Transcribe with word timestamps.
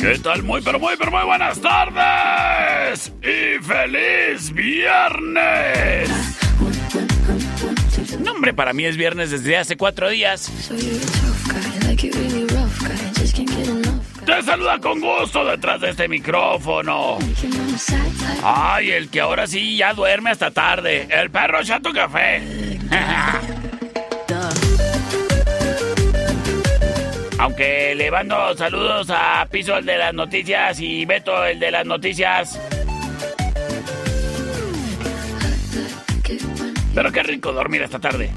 ¿Qué 0.00 0.18
tal? 0.18 0.42
Muy, 0.42 0.62
pero 0.62 0.80
muy, 0.80 0.94
pero 0.96 1.10
muy 1.10 1.24
buenas 1.24 1.60
tardes. 1.60 3.12
Y 3.22 3.62
feliz 3.62 4.50
viernes. 4.50 6.08
No, 8.20 8.32
hombre, 8.32 8.54
para 8.54 8.72
mí 8.72 8.86
es 8.86 8.96
viernes 8.96 9.30
desde 9.30 9.58
hace 9.58 9.76
cuatro 9.76 10.08
días. 10.08 10.50
Te 14.24 14.42
saluda 14.42 14.78
con 14.78 15.00
gusto 15.00 15.44
detrás 15.44 15.82
de 15.82 15.90
este 15.90 16.08
micrófono. 16.08 17.18
Ay, 18.42 18.92
el 18.92 19.10
que 19.10 19.20
ahora 19.20 19.46
sí 19.46 19.76
ya 19.76 19.92
duerme 19.92 20.30
hasta 20.30 20.50
tarde. 20.50 21.08
El 21.10 21.30
perro 21.30 21.62
chato 21.62 21.92
café. 21.92 22.78
Aunque 27.40 27.94
le 27.94 28.10
mando 28.10 28.54
saludos 28.54 29.08
a 29.08 29.46
Piso 29.50 29.78
el 29.78 29.86
de 29.86 29.96
las 29.96 30.12
noticias 30.12 30.78
y 30.78 31.06
Beto 31.06 31.42
el 31.46 31.58
de 31.58 31.70
las 31.70 31.86
noticias. 31.86 32.60
Pero 36.94 37.10
qué 37.10 37.22
rico 37.22 37.50
dormir 37.50 37.80
esta 37.80 37.98
tarde. 37.98 38.30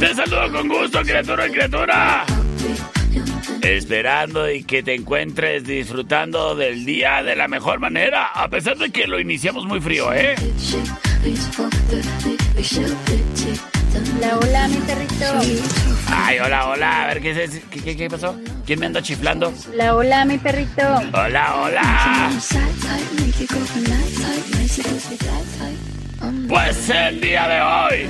Te 0.00 0.14
saludo 0.14 0.50
con 0.50 0.66
gusto, 0.66 1.02
criatura 1.02 1.46
y 1.46 1.50
criatura. 1.52 2.24
Esperando 3.62 4.50
y 4.50 4.64
que 4.64 4.82
te 4.82 4.94
encuentres 4.94 5.64
disfrutando 5.64 6.56
del 6.56 6.84
día 6.84 7.22
de 7.22 7.36
la 7.36 7.46
mejor 7.46 7.78
manera, 7.78 8.26
a 8.34 8.48
pesar 8.48 8.76
de 8.76 8.90
que 8.90 9.06
lo 9.06 9.20
iniciamos 9.20 9.66
muy 9.66 9.80
frío, 9.80 10.12
¿eh? 10.12 10.34
Hola, 14.18 14.38
hola, 14.40 14.68
mi 14.68 14.76
perrito. 14.78 15.87
Ay, 16.28 16.40
hola, 16.40 16.68
hola. 16.68 17.04
A 17.04 17.06
ver, 17.06 17.22
¿qué, 17.22 17.30
es, 17.42 17.58
qué, 17.70 17.80
qué, 17.80 17.96
qué 17.96 18.10
pasó? 18.10 18.38
¿Quién 18.66 18.78
me 18.80 18.84
anda 18.84 19.00
chiflando? 19.00 19.50
Hola, 19.72 19.94
hola, 19.94 20.24
mi 20.26 20.36
perrito. 20.36 20.82
Hola, 21.14 21.54
hola. 21.56 22.30
Pues 26.46 26.90
el 26.90 27.20
día 27.22 27.48
de 27.48 27.60
hoy. 27.62 28.06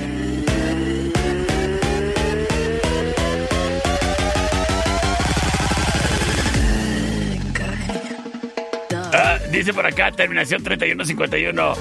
Ah, 9.15 9.39
dice 9.53 9.73
por 9.73 9.87
acá, 9.87 10.11
terminación 10.11 10.65
3151. 10.65 11.75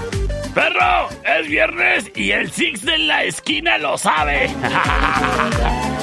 Perro, 0.54 1.10
es 1.26 1.48
viernes 1.48 2.12
y 2.14 2.30
el 2.30 2.52
Six 2.52 2.84
de 2.84 3.00
la 3.00 3.24
esquina 3.24 3.80
lo 3.80 3.98
sabe. 3.98 4.52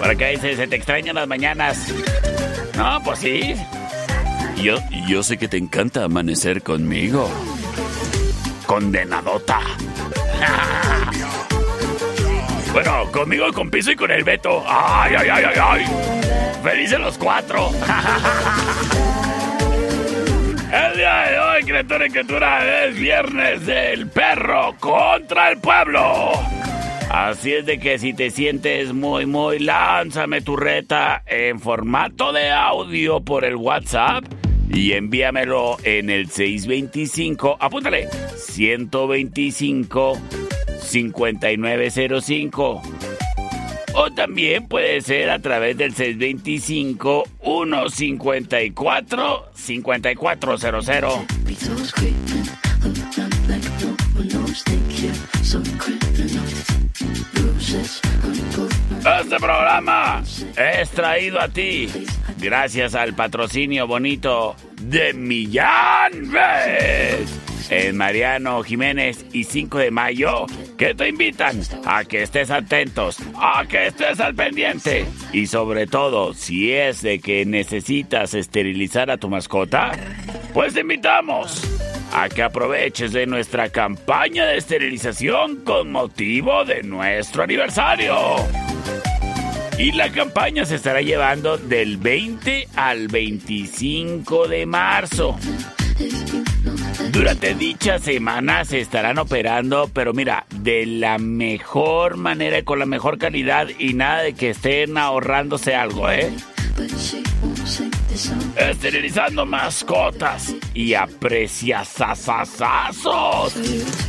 Por 0.00 0.08
acá 0.08 0.28
dice, 0.28 0.56
se 0.56 0.66
te 0.66 0.76
extrañan 0.76 1.16
las 1.16 1.28
mañanas. 1.28 1.92
No, 2.74 3.02
pues 3.04 3.18
sí. 3.18 3.54
Yo, 4.56 4.78
yo 5.06 5.22
sé 5.22 5.36
que 5.36 5.46
te 5.46 5.58
encanta 5.58 6.04
amanecer 6.04 6.62
conmigo. 6.62 7.30
Condenadota. 8.64 9.60
bueno, 12.72 13.12
conmigo, 13.12 13.52
con 13.52 13.70
Piso 13.70 13.92
y 13.92 13.96
con 13.96 14.10
el 14.10 14.24
Beto. 14.24 14.64
¡Ay, 14.66 15.16
ay, 15.18 15.28
ay, 15.28 15.44
ay, 15.44 15.60
ay! 15.62 15.84
¡Felices 16.62 16.98
los 16.98 17.18
cuatro! 17.18 17.70
El 20.72 20.96
día 20.96 21.30
de 21.30 21.38
hoy, 21.38 21.62
criatura 21.64 22.06
y 22.06 22.10
criatura, 22.10 22.84
es 22.86 22.94
viernes 22.94 23.66
del 23.66 24.08
perro 24.08 24.74
contra 24.78 25.50
el 25.50 25.58
pueblo. 25.58 26.32
Así 27.10 27.52
es 27.54 27.66
de 27.66 27.80
que 27.80 27.98
si 27.98 28.14
te 28.14 28.30
sientes 28.30 28.92
muy, 28.92 29.26
muy, 29.26 29.58
lánzame 29.58 30.42
tu 30.42 30.56
reta 30.56 31.24
en 31.26 31.58
formato 31.58 32.32
de 32.32 32.52
audio 32.52 33.20
por 33.20 33.44
el 33.44 33.56
WhatsApp 33.56 34.24
y 34.72 34.92
envíamelo 34.92 35.76
en 35.82 36.08
el 36.08 36.30
625, 36.30 37.56
apúntale, 37.58 38.08
125 38.36 40.20
5905. 40.80 42.82
O 43.94 44.10
también 44.12 44.68
puede 44.68 45.00
ser 45.00 45.30
a 45.30 45.40
través 45.40 45.76
del 45.76 45.92
625 45.92 47.24
154 47.42 49.46
5400. 49.52 51.26
Este 57.72 59.36
programa 59.38 60.24
es 60.56 60.90
traído 60.90 61.40
a 61.40 61.48
ti 61.48 61.88
gracias 62.38 62.96
al 62.96 63.14
patrocinio 63.14 63.86
bonito 63.86 64.56
de 64.80 65.12
Millán 65.12 66.32
en 67.70 67.96
Mariano 67.96 68.64
Jiménez 68.64 69.24
y 69.32 69.44
5 69.44 69.78
de 69.78 69.90
mayo 69.92 70.46
que 70.76 70.94
te 70.96 71.08
invitan 71.08 71.60
a 71.86 72.02
que 72.02 72.22
estés 72.22 72.50
atentos, 72.50 73.18
a 73.40 73.64
que 73.68 73.86
estés 73.86 74.18
al 74.18 74.34
pendiente. 74.34 75.06
Y 75.32 75.46
sobre 75.46 75.86
todo 75.86 76.34
si 76.34 76.72
es 76.72 77.02
de 77.02 77.20
que 77.20 77.46
necesitas 77.46 78.34
esterilizar 78.34 79.12
a 79.12 79.16
tu 79.16 79.28
mascota, 79.28 79.92
pues 80.52 80.74
te 80.74 80.80
invitamos 80.80 81.62
a 82.12 82.28
que 82.28 82.42
aproveches 82.42 83.12
de 83.12 83.26
nuestra 83.26 83.70
campaña 83.70 84.46
de 84.46 84.58
esterilización 84.58 85.56
con 85.64 85.92
motivo 85.92 86.64
de 86.64 86.82
nuestro 86.82 87.42
aniversario. 87.42 88.16
Y 89.78 89.92
la 89.92 90.10
campaña 90.10 90.64
se 90.64 90.74
estará 90.74 91.00
llevando 91.00 91.56
del 91.56 91.96
20 91.96 92.68
al 92.76 93.08
25 93.08 94.48
de 94.48 94.66
marzo. 94.66 95.38
Durante 97.10 97.54
dicha 97.54 97.98
semana 97.98 98.64
se 98.64 98.80
estarán 98.80 99.18
operando, 99.18 99.90
pero 99.92 100.12
mira, 100.12 100.46
de 100.54 100.86
la 100.86 101.18
mejor 101.18 102.16
manera 102.16 102.58
y 102.58 102.62
con 102.62 102.78
la 102.78 102.86
mejor 102.86 103.18
calidad 103.18 103.68
y 103.78 103.94
nada 103.94 104.22
de 104.22 104.34
que 104.34 104.50
estén 104.50 104.96
ahorrándose 104.96 105.74
algo, 105.74 106.10
¿eh? 106.10 106.30
Esterilizando 108.56 109.46
mascotas 109.46 110.54
y 110.74 110.94
apreciasasasazos. 110.94 113.54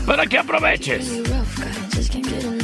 Para 0.05 0.27
que 0.27 0.37
aproveches. 0.37 1.21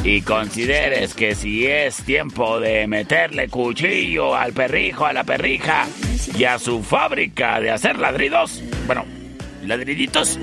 y 0.03 0.21
consideres 0.21 1.13
que 1.13 1.35
si 1.35 1.65
es 1.65 1.97
tiempo 2.03 2.59
de 2.59 2.87
meterle 2.87 3.49
cuchillo 3.49 4.35
al 4.35 4.53
perrijo, 4.53 5.05
a 5.05 5.13
la 5.13 5.23
perrija 5.23 5.85
y 6.37 6.43
a 6.45 6.59
su 6.59 6.81
fábrica 6.81 7.59
de 7.59 7.71
hacer 7.71 7.99
ladridos, 7.99 8.63
bueno, 8.85 9.05
ladriditos, 9.65 10.39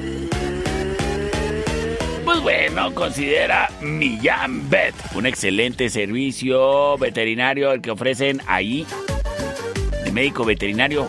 pues 2.24 2.40
bueno, 2.40 2.94
considera 2.94 3.70
Millán 3.80 4.68
Vet, 4.70 4.94
un 5.14 5.26
excelente 5.26 5.90
servicio 5.90 6.96
veterinario 6.96 7.72
el 7.72 7.80
que 7.80 7.90
ofrecen 7.90 8.40
ahí, 8.46 8.86
médico 10.14 10.44
veterinario. 10.44 11.08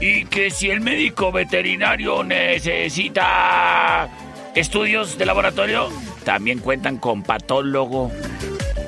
Y 0.00 0.24
que 0.24 0.50
si 0.50 0.70
el 0.70 0.80
médico 0.80 1.30
veterinario 1.30 2.24
necesita 2.24 4.08
estudios 4.54 5.16
de 5.18 5.26
laboratorio, 5.26 5.88
también 6.24 6.58
cuentan 6.58 6.96
con 6.96 7.22
patólogo. 7.22 8.10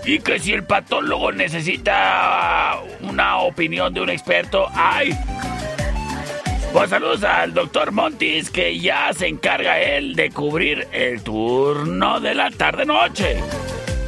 Y 0.04 0.18
que 0.18 0.38
si 0.40 0.52
el 0.52 0.64
patólogo 0.64 1.30
necesita 1.30 2.80
una 3.02 3.38
opinión 3.38 3.94
de 3.94 4.00
un 4.00 4.10
experto, 4.10 4.66
¡ay! 4.74 5.16
Pues 6.72 6.90
saludos 6.90 7.22
al 7.22 7.54
doctor 7.54 7.92
Montis, 7.92 8.50
que 8.50 8.78
ya 8.80 9.12
se 9.12 9.28
encarga 9.28 9.80
él 9.80 10.16
de 10.16 10.30
cubrir 10.30 10.88
el 10.90 11.22
turno 11.22 12.18
de 12.18 12.34
la 12.34 12.50
tarde-noche. 12.50 13.36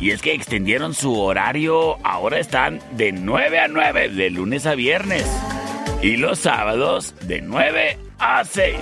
Y 0.00 0.10
es 0.10 0.22
que 0.22 0.32
extendieron 0.32 0.94
su 0.94 1.18
horario, 1.18 1.96
ahora 2.04 2.38
están 2.38 2.80
de 2.92 3.12
9 3.12 3.58
a 3.60 3.68
9, 3.68 4.08
de 4.10 4.30
lunes 4.30 4.66
a 4.66 4.74
viernes. 4.74 5.26
Y 6.02 6.16
los 6.16 6.38
sábados 6.38 7.14
de 7.22 7.40
9 7.40 7.98
a 8.18 8.44
6. 8.44 8.76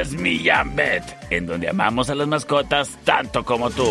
Es 0.00 0.12
mi 0.14 0.38
Jambet, 0.38 1.04
en 1.30 1.46
donde 1.46 1.68
amamos 1.68 2.10
a 2.10 2.14
las 2.14 2.26
mascotas 2.26 2.98
tanto 3.04 3.44
como 3.44 3.70
tú 3.70 3.90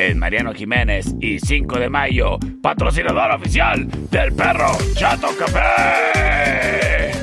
es 0.00 0.16
Mariano 0.16 0.54
Jiménez 0.54 1.14
y 1.20 1.38
5 1.38 1.78
de 1.78 1.90
mayo, 1.90 2.38
patrocinador 2.62 3.32
oficial 3.32 3.86
del 4.10 4.32
perro 4.32 4.72
Chato 4.94 5.28
Café. 5.38 7.19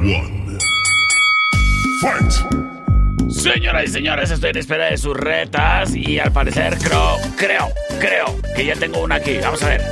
Round 0.00 0.48
1. 0.48 0.58
Fight. 2.00 3.30
Señoras 3.30 3.84
y 3.84 3.88
señores, 3.88 4.30
estoy 4.30 4.50
en 4.50 4.56
espera 4.56 4.86
de 4.86 4.96
sus 4.96 5.14
retas 5.14 5.94
y 5.94 6.18
al 6.18 6.32
parecer 6.32 6.78
creo, 6.78 7.16
creo, 7.36 7.68
creo 8.00 8.54
que 8.56 8.64
ya 8.64 8.74
tengo 8.76 9.02
una 9.02 9.16
aquí. 9.16 9.36
Vamos 9.42 9.62
a 9.62 9.68
ver. 9.68 9.82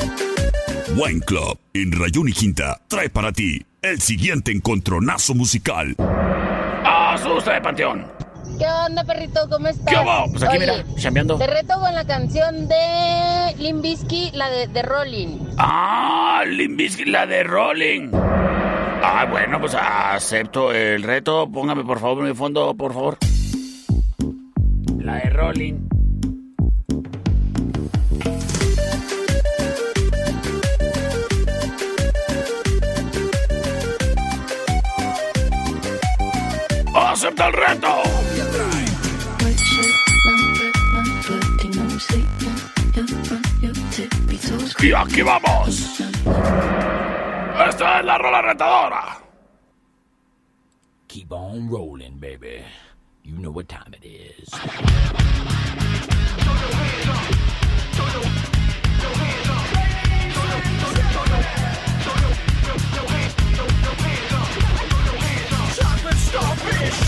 Wine 0.96 1.20
Club 1.20 1.58
en 1.74 1.92
Rayón 1.92 2.28
y 2.28 2.32
Quinta 2.32 2.80
trae 2.88 3.10
para 3.10 3.32
ti 3.32 3.64
el 3.82 4.00
siguiente 4.00 4.50
encontronazo 4.50 5.34
musical. 5.34 5.94
¡Asusta 6.84 7.52
de 7.52 7.60
Panteón! 7.60 8.06
¿Qué 8.58 8.64
onda, 8.64 9.04
perrito? 9.04 9.46
¿Cómo 9.50 9.68
estás? 9.68 9.94
¿Qué 9.94 10.00
hubo? 10.00 10.32
Pues 10.32 10.42
aquí, 10.42 10.58
mira, 10.58 10.84
chambeando. 10.96 11.36
Te 11.36 11.46
reto 11.46 11.78
con 11.78 11.94
la 11.94 12.06
canción 12.06 12.66
de 12.66 13.54
Limbisky, 13.58 14.30
la 14.32 14.48
de, 14.48 14.68
de 14.68 14.82
Rolling. 14.82 15.38
¡Ah! 15.58 16.42
Limbisky, 16.46 17.04
la 17.04 17.26
de 17.26 17.44
Rolling. 17.44 18.10
Ah, 19.10 19.24
bueno, 19.24 19.58
pues 19.58 19.74
acepto 19.74 20.70
el 20.70 21.02
reto. 21.02 21.50
Póngame, 21.50 21.82
por 21.82 21.98
favor, 21.98 22.22
mi 22.22 22.34
fondo, 22.34 22.76
por 22.76 22.92
favor. 22.92 23.16
La 24.98 25.14
de 25.14 25.30
Rolling. 25.30 25.88
¡Acepta 36.94 37.46
el 37.46 37.52
reto! 37.54 38.02
Y 44.80 44.92
aquí 44.92 45.22
vamos. 45.22 45.98
Esta 47.68 47.98
es 47.98 48.04
la 48.06 48.16
rola 48.16 48.40
retadora. 48.40 49.18
Keep 51.06 51.32
on 51.32 51.68
rolling, 51.68 52.18
baby. 52.18 52.64
You 53.22 53.36
know 53.36 53.50
what 53.50 53.68
time 53.68 53.92
it 53.92 54.06
is. 54.06 54.48
¡Us 66.80 67.07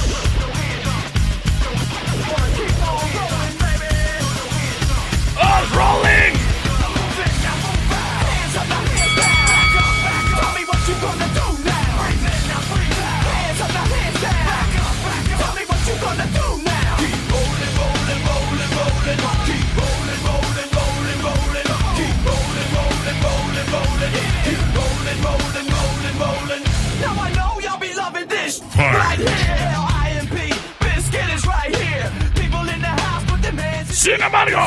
sin 34.20 34.26
embargo. 34.26 34.60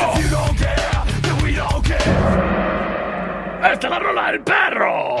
Esta 3.72 3.86
es 3.86 3.90
la 3.90 3.98
rola 3.98 4.32
del 4.32 4.40
perro. 4.40 5.16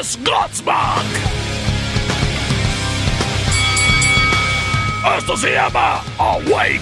Es 0.00 0.18
Godsmack. 0.22 1.06
Esto 5.18 5.36
se 5.36 5.52
llama 5.52 6.02
Awake. 6.18 6.80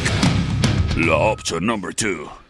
La 0.97 1.17
opción 1.17 1.67
número 1.67 1.95
2. 1.97 2.41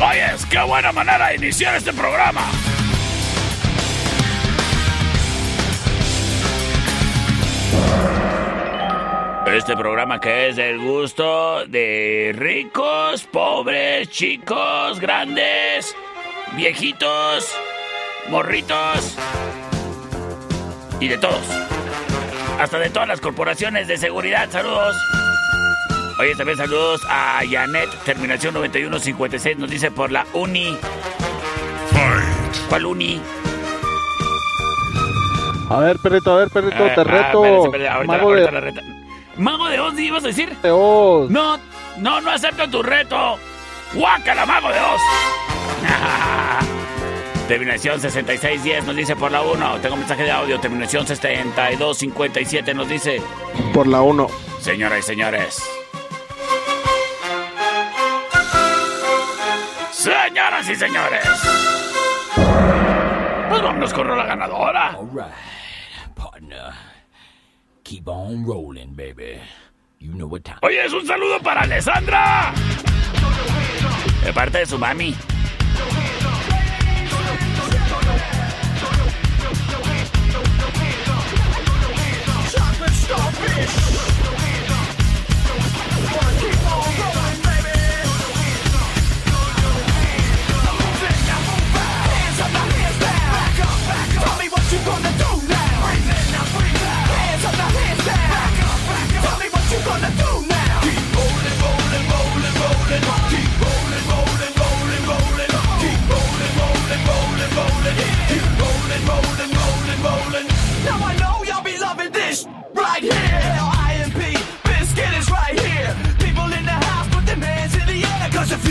Oye, 0.00 0.26
qué 0.48 0.60
buena 0.60 0.92
manera 0.92 1.28
de 1.28 1.36
iniciar 1.36 1.74
este 1.74 1.92
programa. 1.92 2.42
Este 9.52 9.76
programa 9.76 10.20
que 10.20 10.50
es 10.50 10.56
del 10.56 10.78
gusto 10.78 11.66
de 11.66 12.32
ricos, 12.36 13.24
pobres, 13.24 14.08
chicos, 14.10 15.00
grandes, 15.00 15.96
viejitos, 16.54 17.52
morritos 18.28 19.16
y 21.00 21.08
de 21.08 21.18
todos. 21.18 21.46
Hasta 22.60 22.78
de 22.78 22.90
todas 22.90 23.08
las 23.08 23.20
corporaciones 23.20 23.88
de 23.88 23.96
seguridad. 23.96 24.48
Saludos. 24.50 25.17
Oye, 26.18 26.34
también 26.34 26.58
saludos 26.58 27.02
a 27.08 27.40
Janet, 27.48 27.88
terminación 28.04 28.52
9156, 28.54 29.56
nos 29.58 29.70
dice 29.70 29.90
por 29.92 30.10
la 30.10 30.26
Uni. 30.32 30.76
Fight. 31.92 32.56
¿Cuál 32.68 32.86
Uni? 32.86 33.20
A 35.70 35.78
ver, 35.80 35.98
perrito, 35.98 36.32
a 36.32 36.36
ver, 36.38 36.48
perrito, 36.50 36.86
Eh, 36.86 36.92
te 36.94 37.00
ah, 37.00 37.04
reto. 37.04 37.44
espérate, 37.44 37.64
espérate, 37.64 37.88
ahorita- 37.88 38.12
Mago 38.16 38.28
ahorita 38.30 38.46
de 38.46 38.52
la 38.52 38.60
reta. 38.60 38.80
Mago 39.36 39.68
de 39.68 39.78
Oz, 39.80 39.94
¿sí 39.94 40.06
ibas 40.06 40.24
a 40.24 40.28
decir? 40.28 40.56
Oz. 40.64 41.30
No, 41.30 41.58
no, 41.98 42.20
no 42.20 42.30
acepto 42.30 42.68
tu 42.68 42.82
reto. 42.82 43.36
Guácala, 43.94 44.44
Mago 44.44 44.70
de 44.70 44.80
Oz. 44.80 45.00
Terminación 47.48 48.00
6610 48.00 48.84
nos 48.86 48.96
dice 48.96 49.14
por 49.14 49.30
la 49.30 49.40
1. 49.42 49.76
Tengo 49.80 49.96
mensaje 49.96 50.24
de 50.24 50.30
audio. 50.32 50.58
Terminación 50.58 51.06
7257 51.06 52.74
nos 52.74 52.88
dice. 52.88 53.22
Por 53.72 53.86
la 53.86 54.02
1. 54.02 54.26
Señoras 54.60 54.98
y 54.98 55.02
señores. 55.02 55.62
Señoras 60.38 60.70
y 60.70 60.76
señores. 60.76 61.24
Pues 63.48 63.60
vámonos 63.60 63.92
con 63.92 64.16
la 64.16 64.24
ganadora. 64.24 64.94
All 64.96 65.08
right, 65.12 66.14
partner. 66.14 66.72
Keep 67.82 68.06
on 68.06 68.46
rolling, 68.46 68.94
baby. 68.94 69.40
You 69.98 70.12
know 70.12 70.28
what 70.28 70.42
time. 70.44 70.58
Oye, 70.62 70.84
es 70.84 70.92
un 70.92 71.04
saludo 71.04 71.40
para 71.40 71.62
Alessandra. 71.62 72.52
De 74.22 74.32
parte 74.32 74.58
de 74.58 74.66
su 74.66 74.78
mami. 74.78 75.16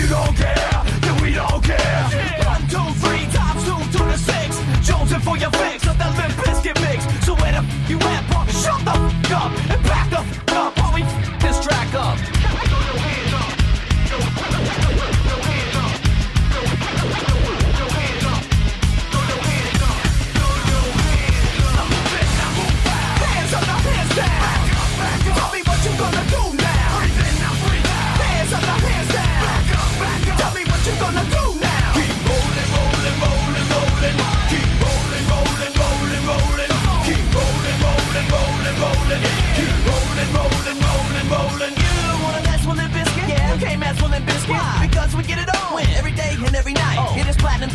Don't 0.09 0.37
care, 0.37 0.56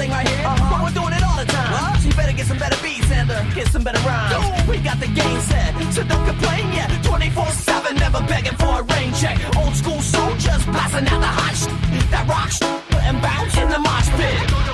thing 0.03 0.11
right 0.11 0.27
here? 0.27 0.43
But 0.71 0.79
we're 0.83 0.97
doing 1.01 1.15
it 1.15 1.23
all 1.23 1.39
the 1.39 1.47
time. 1.47 2.01
So 2.01 2.09
you 2.09 2.15
better 2.15 2.33
get 2.35 2.47
some 2.47 2.59
better 2.59 2.79
beats 2.83 3.11
and 3.11 3.31
uh, 3.31 3.39
get 3.55 3.69
some 3.69 3.85
better 3.85 4.03
rhymes. 4.03 4.69
We 4.69 4.79
got 4.79 4.99
the 4.99 5.07
game 5.07 5.41
set, 5.41 5.71
so 5.95 6.03
don't 6.03 6.27
complain 6.27 6.73
yet. 6.73 6.91
24-7, 7.07 7.95
never 8.05 8.21
begging 8.27 8.57
for 8.63 8.81
a 8.81 8.83
rain 8.83 9.13
check. 9.15 9.39
Old 9.57 9.75
school 9.75 10.01
soldiers 10.01 10.63
blasting 10.67 11.07
out 11.13 11.21
the 11.27 11.33
hot 11.39 11.55
sh- 11.55 12.11
that 12.11 12.25
rock 12.29 12.51
sh- 12.51 12.63
and 13.07 13.17
bounce 13.23 13.55
in 13.63 13.69
the 13.69 13.79
mosh 13.79 14.09
pit. 14.19 14.72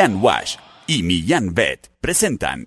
Millán 0.00 0.22
Wash 0.22 0.56
y 0.86 1.02
Millán 1.02 1.52
Vet 1.52 1.90
presentan 2.00 2.66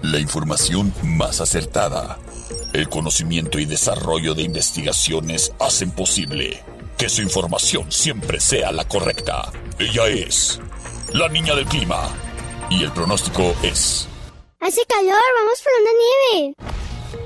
La 0.00 0.18
información 0.18 0.94
más 1.02 1.42
acertada. 1.42 2.18
El 2.72 2.88
conocimiento 2.88 3.58
y 3.58 3.66
desarrollo 3.66 4.34
de 4.34 4.44
investigaciones 4.44 5.52
hacen 5.60 5.90
posible 5.90 6.62
que 6.96 7.10
su 7.10 7.20
información 7.20 7.92
siempre 7.92 8.40
sea 8.40 8.72
la 8.72 8.88
correcta. 8.88 9.52
Ella 9.78 10.06
es 10.06 10.58
la 11.12 11.28
niña 11.28 11.54
del 11.54 11.66
clima. 11.66 12.08
Y 12.70 12.82
el 12.82 12.92
pronóstico 12.92 13.54
es... 13.62 14.08
Hace 14.58 14.80
calor, 14.88 15.20
vamos 15.36 15.60
por 15.62 15.72
una 15.82 15.90
nieve. 16.00 16.54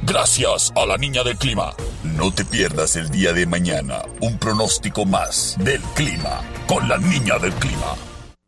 Gracias 0.03 0.73
a 0.75 0.85
la 0.85 0.97
niña 0.97 1.23
del 1.23 1.39
clima. 1.39 1.77
No 2.03 2.35
te 2.35 2.45
pierdas 2.45 2.97
el 2.97 3.09
día 3.11 3.33
de 3.33 3.47
mañana 3.47 4.03
un 4.21 4.37
pronóstico 4.37 5.05
más 5.05 5.55
del 5.61 5.81
clima 5.95 6.41
con 6.67 6.89
la 6.89 6.99
niña 6.99 7.39
del 7.39 7.53
clima. 7.53 7.95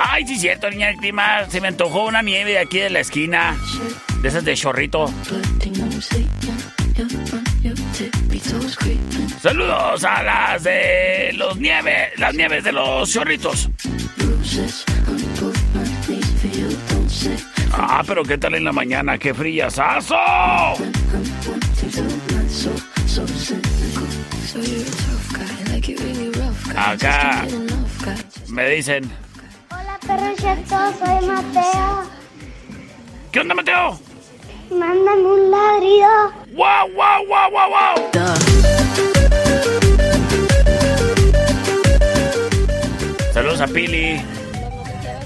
Ay, 0.00 0.26
sí 0.26 0.38
cierto, 0.38 0.70
niña 0.70 0.88
del 0.88 0.96
clima. 0.96 1.48
Se 1.50 1.60
me 1.60 1.68
antojó 1.68 2.06
una 2.06 2.22
nieve 2.22 2.52
de 2.52 2.58
aquí 2.58 2.78
de 2.78 2.90
la 2.90 3.00
esquina. 3.00 3.56
De 4.22 4.28
esas 4.28 4.44
de 4.44 4.54
chorrito. 4.54 5.12
Saludos 9.40 10.04
a 10.04 10.22
las 10.22 10.62
de 10.62 11.32
los 11.34 11.56
nieves, 11.58 12.10
las 12.16 12.34
nieves 12.34 12.64
de 12.64 12.72
los 12.72 13.10
chorritos. 13.10 13.68
Ah, 17.72 18.02
pero 18.06 18.24
qué 18.24 18.38
tal 18.38 18.54
en 18.54 18.64
la 18.64 18.72
mañana, 18.72 19.18
qué 19.18 19.34
frillazazo. 19.34 20.16
Acá 26.76 27.46
me 28.48 28.68
dicen, 28.70 29.10
perro 30.08 30.34
soy 30.38 31.26
Mateo. 31.26 32.04
¿qué 33.30 33.40
onda, 33.40 33.54
Mateo? 33.54 33.98
Mándame 34.70 35.22
un 35.22 35.50
ladrido. 35.50 36.32
¡Wow, 36.56 36.88
wow, 36.94 37.26
wow, 37.28 37.50
wow, 37.50 37.68
wow! 37.68 37.96
Saludos 43.34 43.60
a 43.60 43.66
Pili. 43.66 44.22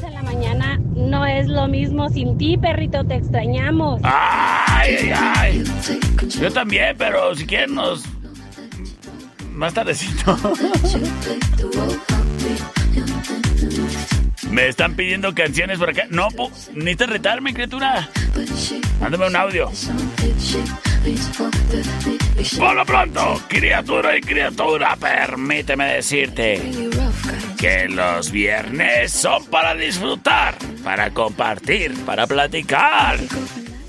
en 0.02 0.14
la 0.14 0.22
mañana 0.22 0.80
no 0.96 1.24
es 1.26 1.46
lo 1.46 1.68
mismo 1.68 2.08
sin 2.08 2.36
ti, 2.36 2.58
perrito, 2.58 3.04
te 3.04 3.14
extrañamos. 3.14 4.00
¡Ay, 4.02 4.96
ay, 4.96 5.12
ay! 5.36 5.62
Yo 6.28 6.52
también, 6.52 6.96
pero 6.98 7.36
si 7.36 7.46
quieren 7.46 7.76
nos... 7.76 8.02
Más 9.52 9.72
tardecito. 9.74 10.36
Me 14.52 14.68
están 14.68 14.94
pidiendo 14.94 15.34
canciones 15.34 15.78
por 15.78 15.88
acá. 15.88 16.04
No, 16.10 16.28
necesitas 16.74 17.08
retarme, 17.08 17.54
criatura. 17.54 18.10
Mándame 19.00 19.26
un 19.28 19.36
audio. 19.36 19.70
Por 22.58 22.86
pronto, 22.86 23.40
criatura 23.48 24.16
y 24.16 24.20
criatura, 24.20 24.96
permíteme 24.96 25.94
decirte 25.94 26.60
que 27.58 27.88
los 27.88 28.30
viernes 28.30 29.12
son 29.12 29.46
para 29.46 29.74
disfrutar, 29.74 30.54
para 30.84 31.10
compartir, 31.10 31.94
para 32.04 32.26
platicar. 32.26 33.18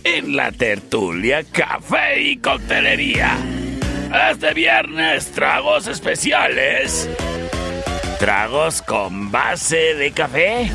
En 0.06 0.36
la 0.36 0.52
tertulia, 0.54 1.44
café 1.44 2.22
y 2.22 2.38
coctelería. 2.38 3.38
Este 4.32 4.54
viernes, 4.54 5.32
tragos 5.32 5.88
especiales. 5.88 7.10
Tragos 8.24 8.82
con 8.82 9.34
base 9.34 9.96
de 9.96 10.14
café. 10.14 10.72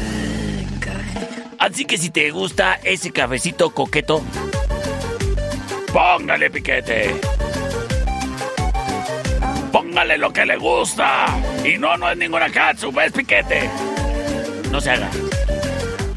Así 1.59 1.87
que 1.87 1.97
si 1.97 2.11
te 2.11 2.31
gusta 2.31 2.79
ese 2.85 3.11
cafecito 3.11 3.71
coqueto, 3.71 4.23
póngale 5.91 6.51
piquete. 6.51 7.15
Póngale 9.73 10.19
lo 10.19 10.31
que 10.31 10.45
le 10.45 10.59
gusta. 10.59 11.25
Y 11.65 11.79
no, 11.79 11.97
no 11.97 12.11
es 12.11 12.19
ninguna 12.19 12.51
catsup, 12.51 12.99
es 12.99 13.13
piquete. 13.13 13.71
No 14.71 14.79
se 14.83 14.91
haga. 14.91 15.09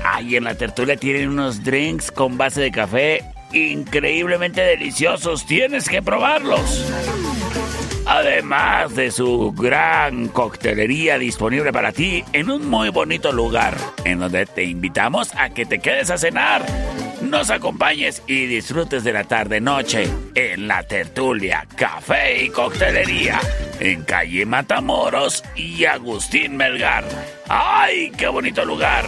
Ahí 0.03 0.35
en 0.35 0.43
la 0.43 0.55
tertulia 0.55 0.97
tienen 0.97 1.29
unos 1.29 1.63
drinks 1.63 2.11
con 2.11 2.37
base 2.37 2.59
de 2.59 2.71
café 2.71 3.23
increíblemente 3.53 4.59
deliciosos. 4.59 5.45
Tienes 5.45 5.87
que 5.87 6.01
probarlos. 6.01 6.85
Además 8.13 8.93
de 8.93 9.09
su 9.09 9.53
gran 9.53 10.27
coctelería 10.27 11.17
disponible 11.17 11.71
para 11.71 11.93
ti 11.93 12.25
en 12.33 12.51
un 12.51 12.69
muy 12.69 12.89
bonito 12.89 13.31
lugar, 13.31 13.77
en 14.03 14.19
donde 14.19 14.45
te 14.45 14.65
invitamos 14.65 15.33
a 15.37 15.51
que 15.51 15.65
te 15.65 15.79
quedes 15.79 16.11
a 16.11 16.17
cenar, 16.17 16.65
nos 17.21 17.49
acompañes 17.49 18.21
y 18.27 18.47
disfrutes 18.47 19.05
de 19.05 19.13
la 19.13 19.23
tarde-noche 19.23 20.09
en 20.35 20.67
la 20.67 20.83
tertulia, 20.83 21.65
café 21.77 22.43
y 22.43 22.49
coctelería, 22.49 23.39
en 23.79 24.03
calle 24.03 24.45
Matamoros 24.45 25.41
y 25.55 25.85
Agustín 25.85 26.57
Melgar. 26.57 27.05
¡Ay, 27.47 28.11
qué 28.17 28.27
bonito 28.27 28.65
lugar! 28.65 29.05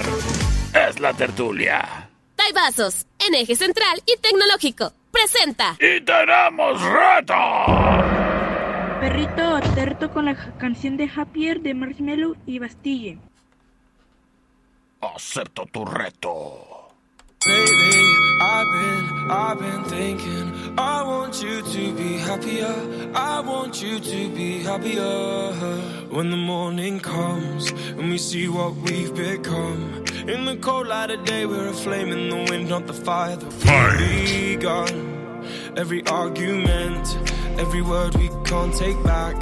Es 0.88 1.02
la 1.02 1.12
tertulia. 1.12 2.10
Taibazos, 2.38 3.06
en 3.20 3.36
eje 3.36 3.58
central 3.58 4.02
y 4.06 4.18
tecnológico. 4.22 4.94
Presenta. 5.12 5.76
¡Y 5.82 6.00
tenemos 6.00 6.82
reto! 6.82 8.13
Perrito, 9.04 9.60
te 9.76 9.86
reto 9.86 10.14
con 10.14 10.24
la 10.24 10.36
canción 10.58 10.96
de 10.96 11.10
Happier 11.14 11.60
de 11.60 11.74
Marshmello 11.74 12.38
y 12.46 12.60
Bastille. 12.60 13.18
Acepto 15.02 15.66
tu 15.66 15.84
reto. 15.84 16.88
Lately, 17.46 18.16
I've 18.40 18.72
been, 18.72 19.30
I've 19.30 19.60
been 19.60 19.84
thinking. 19.90 20.80
I 20.80 21.04
want 21.04 21.44
you 21.44 21.62
to 21.62 21.94
be 21.96 22.18
happier. 22.18 22.74
I 23.14 23.42
want 23.42 23.82
you 23.84 24.00
to 24.00 24.30
be 24.30 24.64
happier. 24.64 25.52
When 26.10 26.32
the 26.32 26.38
morning 26.38 27.02
comes 27.02 27.72
and 27.72 28.10
we 28.10 28.18
see 28.18 28.48
what 28.48 28.74
we've 28.76 29.14
become. 29.14 30.06
In 30.30 30.46
the 30.46 30.56
cold 30.62 30.88
light 30.88 31.12
of 31.12 31.26
day, 31.26 31.46
we're 31.46 31.68
a 31.68 31.74
flame 31.74 32.08
in 32.14 32.30
the 32.30 32.50
wind, 32.50 32.70
not 32.70 32.88
the 32.88 32.94
fire 32.94 33.36
that 33.36 34.00
we 34.00 34.56
begun. 34.56 35.44
Every 35.76 36.08
argument, 36.08 37.18
every 37.60 37.82
word 37.82 38.16
we 38.16 38.30
can't 38.46 38.74
take 38.74 39.02
back. 39.04 39.36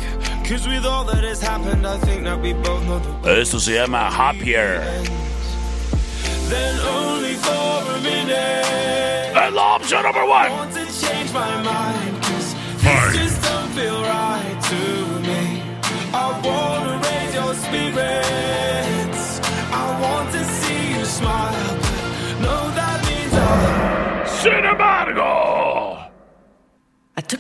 Cause 0.47 0.67
with 0.67 0.85
all 0.85 1.03
that 1.05 1.23
has 1.23 1.41
happened, 1.41 1.85
I 1.85 1.97
think 1.99 2.23
that 2.23 2.39
we 2.39 2.53
both 2.53 2.83
know 2.85 2.99
the 2.99 3.39
Esto 3.39 3.59
se 3.59 3.79
llama 3.79 4.09
Happier. 4.11 4.79
Then 6.49 6.79
only 6.79 7.35
for 7.35 7.51
a 7.51 8.01
minute. 8.01 9.53
La 9.53 9.75
opción 9.75 10.03
number 10.03 10.25
one. 10.25 12.10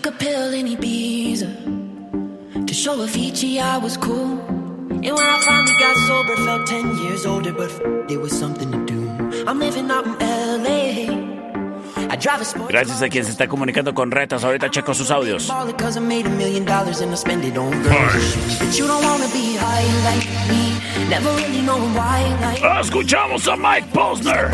Took 0.01 0.13
a 0.13 0.17
pill 0.17 0.53
in 0.53 0.65
Ibiza 0.67 2.65
to 2.65 2.73
show 2.73 2.97
Avicii 2.97 3.61
I 3.61 3.77
was 3.77 3.97
cool. 3.97 4.39
And 4.89 5.03
when 5.03 5.29
I 5.35 5.41
finally 5.45 5.77
got 5.79 5.95
sober, 6.07 6.35
felt 6.37 6.67
10 6.67 6.97
years 7.03 7.25
older, 7.25 7.53
but 7.53 7.69
f- 7.69 7.81
it 8.09 8.17
was 8.19 8.31
something 8.37 8.71
to 8.71 8.85
do. 8.85 9.45
I'm 9.47 9.59
living 9.59 9.89
out 9.91 10.05
in 10.05 10.13
LA. 10.19 11.30
Gracias 12.69 13.01
a 13.01 13.09
quien 13.09 13.25
se 13.25 13.31
está 13.31 13.47
comunicando 13.47 13.93
con 13.93 14.11
retos, 14.11 14.43
ahorita 14.43 14.69
checo 14.69 14.93
sus 14.93 15.11
audios. 15.11 15.51
Escuchamos 22.79 23.47
a 23.47 23.55
Mike 23.55 23.87
Posner. 23.93 24.51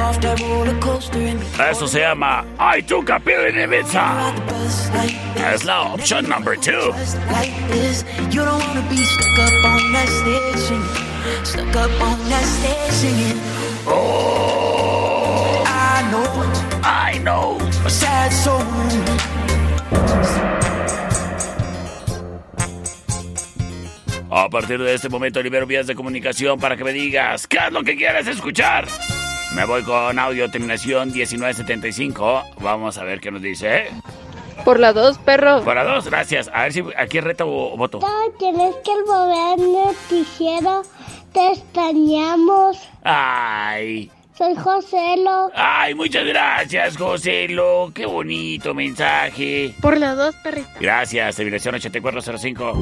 Eso 1.69 1.87
se 1.87 1.99
llama 1.99 2.45
I 2.59 2.81
took 2.81 3.09
a 3.09 3.19
pill 3.19 3.47
in 3.47 3.59
Ibiza. 3.59 4.33
Es 5.53 5.63
la 5.65 5.93
opción 5.93 6.27
number 6.27 6.55
two. 6.57 6.93
Just 6.97 7.17
like 7.31 7.53
this. 7.69 8.03
You 8.31 8.43
don't 8.43 8.59
wanna 8.67 8.81
be 8.89 8.97
stuck 8.97 9.39
up 9.39 9.65
on 9.65 9.91
that 9.93 10.07
stage 10.07 10.59
singing. 10.67 11.43
Stuck 11.43 11.75
up 11.75 12.01
on 12.01 12.29
that 12.29 12.45
stage 12.45 12.91
singing. 12.91 13.39
Oh, 13.85 14.67
I 16.89 17.19
know 17.19 17.57
a 17.85 17.89
sad 17.89 18.31
soul. 18.31 18.63
A 24.31 24.49
partir 24.49 24.81
de 24.81 24.93
este 24.93 25.09
momento 25.09 25.41
libero 25.43 25.67
vías 25.67 25.85
de 25.85 25.95
comunicación 25.95 26.59
para 26.59 26.77
que 26.77 26.85
me 26.85 26.93
digas 26.93 27.45
qué 27.47 27.57
es 27.67 27.73
lo 27.73 27.83
que 27.83 27.97
quieres 27.97 28.27
escuchar. 28.27 28.87
Me 29.53 29.65
voy 29.65 29.83
con 29.83 30.17
audio 30.17 30.49
terminación 30.49 31.11
1975. 31.11 32.43
Vamos 32.61 32.97
a 32.97 33.03
ver 33.03 33.19
qué 33.19 33.31
nos 33.31 33.41
dice. 33.41 33.87
Por 34.63 34.79
la 34.79 34.93
dos, 34.93 35.17
perro. 35.17 35.63
Para 35.65 35.83
dos, 35.83 36.05
gracias. 36.05 36.49
A 36.53 36.63
ver 36.63 36.73
si 36.73 36.83
aquí 36.97 37.19
reto 37.19 37.47
o 37.47 37.75
voto. 37.75 37.99
Tienes 38.39 38.75
que 38.77 38.91
volver 39.05 39.59
noticiero. 39.59 40.83
Te 41.33 41.51
extrañamos. 41.51 42.77
Ay, 43.03 44.09
Soy 44.37 44.55
Joselo. 44.55 45.49
ay, 45.55 45.95
muchas 45.95 46.23
gracias, 46.25 46.95
José 46.97 47.47
Lo. 47.49 47.91
Qué 47.93 48.05
bonito 48.05 48.73
mensaje. 48.73 49.73
Por 49.81 49.97
la 49.97 50.13
dos, 50.13 50.35
perrito. 50.35 50.69
Gracias, 50.79 51.35
terminación 51.35 51.75
8405. 51.75 52.73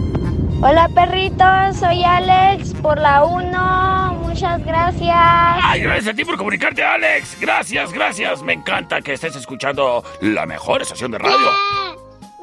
Hola 0.62 0.90
perritos, 0.94 1.78
soy 1.80 2.04
Alex 2.04 2.74
por 2.82 3.00
la 3.00 3.24
1. 3.24 4.14
Muchas 4.24 4.66
gracias. 4.66 5.16
Ay, 5.16 5.82
gracias 5.82 6.14
a 6.14 6.16
ti 6.16 6.26
por 6.26 6.38
comunicarte, 6.38 6.84
Alex. 6.84 7.38
Gracias, 7.40 7.94
gracias. 7.94 8.42
Me 8.42 8.54
encanta 8.54 9.02
que 9.02 9.14
estés 9.14 9.36
escuchando 9.36 10.04
la 10.22 10.46
mejor 10.46 10.82
estación 10.82 11.12
de 11.12 11.20
radio. 11.20 11.52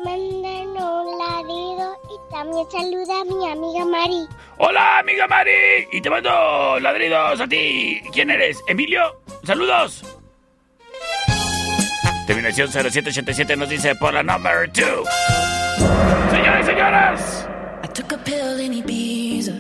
Manden 0.05 0.69
un 0.71 1.19
ladrido 1.19 1.97
y 2.09 2.33
también 2.33 2.67
saluda 2.71 3.21
a 3.21 3.25
mi 3.25 3.49
amiga 3.51 3.85
Mari. 3.85 4.27
Hola, 4.65 5.01
amiga 5.01 5.27
Mari. 5.27 5.89
Y 5.93 6.01
te 6.01 6.09
mando 6.09 6.79
ladridos 6.79 7.41
a 7.41 7.49
ti. 7.49 8.01
¿Quién 8.13 8.31
eres? 8.31 8.61
¿Emilio? 8.69 9.21
Saludos. 9.45 10.05
Terminación 12.29 12.69
0787 12.71 13.57
nos 13.57 13.69
dice 13.69 13.97
por 13.97 14.15
la 14.15 14.23
number 14.23 14.71
2. 14.73 15.09
Señores 16.31 16.61
y 16.63 16.65
señoras. 16.71 17.49
I 17.85 17.89
took 17.89 18.13
a 18.13 18.19
pill 18.19 18.61
in 18.61 18.73
Ibiza 18.75 19.53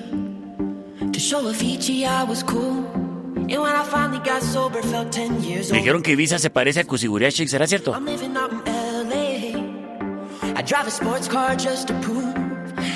to 1.12 1.18
show 1.18 1.40
Avicii 1.48 2.04
I 2.06 2.22
was 2.22 2.44
cool. 2.44 2.84
And 3.34 3.60
when 3.60 3.74
I 3.74 3.82
finally 3.82 4.20
got 4.20 4.40
sober, 4.40 4.82
felt 4.84 5.10
10 5.10 5.42
years 5.42 5.70
Me 5.72 5.78
old. 5.78 5.82
dijeron 5.84 6.02
que 6.02 6.12
Ibiza 6.12 6.38
se 6.38 6.48
parece 6.48 6.80
a 6.80 6.84
Cusiguriashi, 6.84 7.48
¿será 7.48 7.66
cierto? 7.66 7.92
I'm 7.92 8.06
living 8.06 8.36
out 8.36 8.52
in 8.52 9.08
LA. 9.10 9.58
I 10.56 10.62
drive 10.62 10.86
a 10.86 10.90
sports 10.90 11.26
car 11.28 11.56
just 11.56 11.88
to 11.88 11.94
prove 12.00 12.31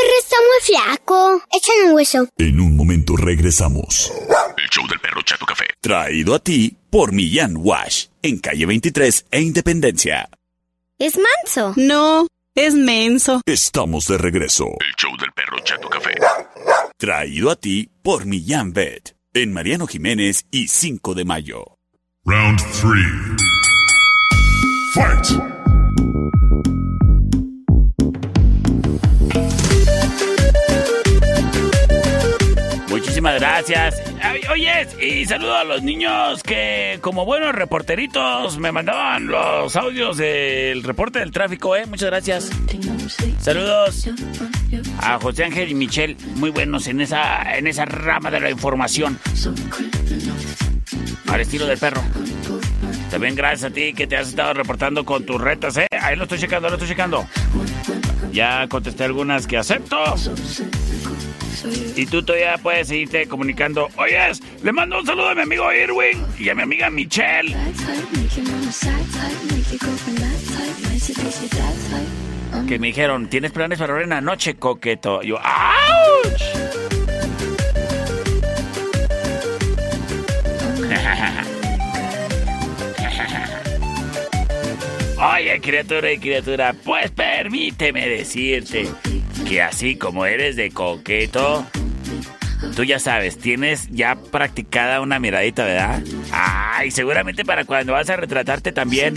Perro 0.00 0.14
está 0.18 0.36
muy 0.38 0.60
flaco. 0.76 1.42
Échale 1.52 1.84
un 1.84 1.94
hueso. 1.96 2.28
En 2.38 2.60
un 2.60 2.76
momento 2.76 3.16
regresamos. 3.16 4.12
El 4.56 4.68
show 4.70 4.86
del 4.88 5.00
perro 5.00 5.22
Chato 5.22 5.46
Café. 5.46 5.66
Traído 5.80 6.34
a 6.34 6.38
ti 6.38 6.76
por 6.90 7.12
Millán 7.12 7.56
Wash. 7.56 8.06
En 8.22 8.38
calle 8.38 8.66
23 8.66 9.26
e 9.30 9.40
Independencia. 9.40 10.28
¿Es 10.98 11.18
manso? 11.18 11.72
No, 11.76 12.26
es 12.54 12.74
menso. 12.74 13.40
Estamos 13.46 14.06
de 14.06 14.18
regreso. 14.18 14.66
El 14.66 14.94
show 14.96 15.16
del 15.18 15.32
perro 15.32 15.58
Chato 15.64 15.88
Café. 15.88 16.14
Traído 16.96 17.50
a 17.50 17.56
ti 17.56 17.88
por 18.02 18.26
Millán 18.26 18.72
Vet. 18.72 19.16
En 19.32 19.52
Mariano 19.52 19.86
Jiménez 19.86 20.44
y 20.50 20.68
5 20.68 21.14
de 21.14 21.24
mayo. 21.24 21.76
Round 22.24 22.58
3. 22.58 22.92
Fight! 24.94 25.59
Muchísimas 33.20 33.38
gracias. 33.38 34.02
Ay, 34.22 34.40
Oyes, 34.50 34.96
y 34.98 35.26
saludo 35.26 35.54
a 35.54 35.64
los 35.64 35.82
niños 35.82 36.42
que, 36.42 36.98
como 37.02 37.26
buenos 37.26 37.54
reporteritos, 37.54 38.56
me 38.56 38.72
mandaban 38.72 39.26
los 39.26 39.76
audios 39.76 40.16
del 40.16 40.82
reporte 40.82 41.18
del 41.18 41.30
tráfico, 41.30 41.76
¿eh? 41.76 41.84
Muchas 41.84 42.08
gracias. 42.08 42.50
Saludos 43.38 44.08
a 45.02 45.18
José 45.18 45.44
Ángel 45.44 45.68
y 45.68 45.74
Michelle, 45.74 46.16
muy 46.36 46.48
buenos 46.48 46.86
en 46.86 47.02
esa, 47.02 47.58
en 47.58 47.66
esa 47.66 47.84
rama 47.84 48.30
de 48.30 48.40
la 48.40 48.48
información. 48.48 49.18
Al 51.26 51.40
estilo 51.42 51.66
del 51.66 51.76
perro. 51.76 52.02
También 53.10 53.34
gracias 53.34 53.70
a 53.70 53.74
ti 53.74 53.92
que 53.92 54.06
te 54.06 54.16
has 54.16 54.28
estado 54.28 54.54
reportando 54.54 55.04
con 55.04 55.26
tus 55.26 55.38
retas, 55.38 55.76
¿eh? 55.76 55.86
Ahí 56.00 56.16
lo 56.16 56.22
estoy 56.22 56.38
checando, 56.38 56.68
lo 56.68 56.76
estoy 56.76 56.88
checando. 56.88 57.26
Ya 58.32 58.66
contesté 58.68 59.04
algunas 59.04 59.46
que 59.46 59.56
acepto. 59.56 59.96
Y 61.96 62.06
tú 62.06 62.22
todavía 62.22 62.56
puedes 62.58 62.88
seguirte 62.88 63.26
comunicando. 63.26 63.88
Oyes, 63.96 64.40
le 64.62 64.72
mando 64.72 65.00
un 65.00 65.06
saludo 65.06 65.28
a 65.28 65.34
mi 65.34 65.42
amigo 65.42 65.72
Irwin 65.72 66.24
y 66.38 66.48
a 66.48 66.54
mi 66.54 66.62
amiga 66.62 66.90
Michelle. 66.90 67.54
Que 72.66 72.78
me 72.78 72.86
dijeron, 72.88 73.28
¿tienes 73.28 73.52
planes 73.52 73.78
para 73.78 73.92
ahora 73.92 74.04
en 74.04 74.10
la 74.10 74.20
noche, 74.20 74.54
coqueto? 74.54 75.22
Yo, 75.22 75.36
¡ouch! 75.36 76.79
Oye, 85.20 85.60
criatura 85.60 86.10
y 86.10 86.18
criatura, 86.18 86.74
pues 86.82 87.10
permíteme 87.10 88.08
decirte 88.08 88.88
que 89.46 89.60
así 89.60 89.96
como 89.96 90.24
eres 90.24 90.56
de 90.56 90.70
coqueto, 90.70 91.66
tú 92.74 92.84
ya 92.84 92.98
sabes, 92.98 93.36
tienes 93.36 93.88
ya 93.90 94.16
practicada 94.16 95.02
una 95.02 95.18
miradita, 95.18 95.64
¿verdad? 95.64 96.02
Ay, 96.32 96.90
seguramente 96.90 97.44
para 97.44 97.66
cuando 97.66 97.92
vas 97.92 98.08
a 98.08 98.16
retratarte 98.16 98.72
también. 98.72 99.12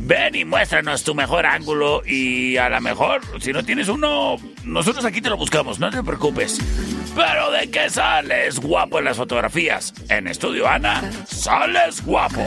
Ven 0.00 0.34
y 0.34 0.44
muéstranos 0.44 1.04
tu 1.04 1.14
mejor 1.14 1.46
ángulo 1.46 2.02
y 2.04 2.56
a 2.56 2.68
lo 2.68 2.80
mejor, 2.80 3.20
si 3.40 3.52
no 3.52 3.62
tienes 3.64 3.88
uno, 3.88 4.38
nosotros 4.64 5.04
aquí 5.04 5.20
te 5.20 5.30
lo 5.30 5.36
buscamos, 5.36 5.78
no 5.78 5.88
te 5.90 6.02
preocupes. 6.02 6.58
Pero 7.14 7.52
de 7.52 7.70
que 7.70 7.88
sales 7.88 8.58
guapo 8.58 8.98
en 8.98 9.04
las 9.04 9.16
fotografías. 9.16 9.94
En 10.08 10.26
Estudio 10.26 10.68
Ana, 10.68 11.00
sales 11.26 12.04
guapo. 12.04 12.44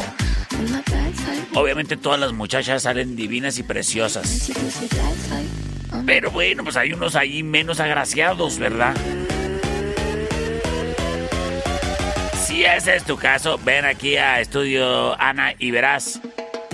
Obviamente 1.54 1.98
todas 1.98 2.20
las 2.20 2.34
muchachas 2.34 2.84
salen 2.84 3.16
divinas 3.16 3.58
y 3.58 3.64
preciosas. 3.64 4.52
Pero 6.06 6.32
bueno, 6.32 6.64
pues 6.64 6.76
hay 6.78 6.94
unos 6.94 7.16
ahí 7.16 7.44
menos 7.44 7.80
agraciados, 7.80 8.60
¿verdad? 8.60 8.96
Si 12.46 12.64
ese 12.64 12.96
es 12.96 13.04
tu 13.04 13.18
caso, 13.18 13.60
ven 13.64 13.86
aquí 13.86 14.18
a 14.18 14.40
Estudio 14.40 15.20
Ana 15.20 15.54
y 15.58 15.72
verás 15.72 16.22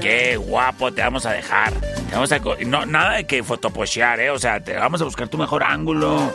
qué 0.02 0.36
guapo 0.36 0.92
te 0.92 1.02
vamos 1.02 1.26
a 1.26 1.32
dejar. 1.32 1.74
Te 1.74 2.16
vamos 2.16 2.32
a 2.32 2.40
no, 2.66 2.86
nada 2.86 3.14
de 3.14 3.26
que 3.26 3.44
fotopochear, 3.44 4.20
¿eh? 4.20 4.32
O 4.32 4.40
sea, 4.40 4.60
te 4.60 4.76
vamos 4.76 5.02
a 5.02 5.06
buscar 5.06 5.30
tu 5.30 5.38
mejor 5.38 5.64
ángulo. 5.64 6.34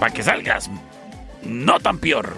Para 0.00 0.12
que 0.12 0.22
salgas 0.22 0.70
no 1.42 1.78
tan 1.80 1.98
peor. 1.98 2.36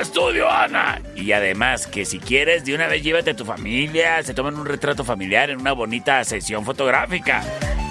Estudio 0.00 0.50
Ana. 0.50 1.00
Y 1.14 1.32
además 1.32 1.86
que 1.86 2.04
si 2.04 2.18
quieres, 2.18 2.64
de 2.64 2.74
una 2.74 2.86
vez 2.86 3.02
llévate 3.02 3.30
a 3.30 3.36
tu 3.36 3.44
familia, 3.44 4.22
se 4.22 4.34
toman 4.34 4.54
un 4.54 4.66
retrato 4.66 5.04
familiar 5.04 5.50
en 5.50 5.60
una 5.60 5.72
bonita 5.72 6.22
sesión 6.24 6.64
fotográfica. 6.64 7.42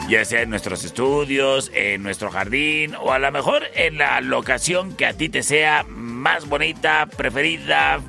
Ya 0.09 0.25
sea 0.25 0.41
en 0.41 0.49
nuestros 0.49 0.83
estudios, 0.83 1.71
en 1.73 2.03
nuestro 2.03 2.29
jardín 2.29 2.95
o 2.95 3.11
a 3.11 3.19
lo 3.19 3.31
mejor 3.31 3.63
en 3.75 3.97
la 3.97 4.21
locación 4.21 4.95
que 4.95 5.05
a 5.05 5.13
ti 5.13 5.29
te 5.29 5.43
sea 5.43 5.85
más 5.87 6.47
bonita, 6.47 7.05
preferida, 7.05 8.01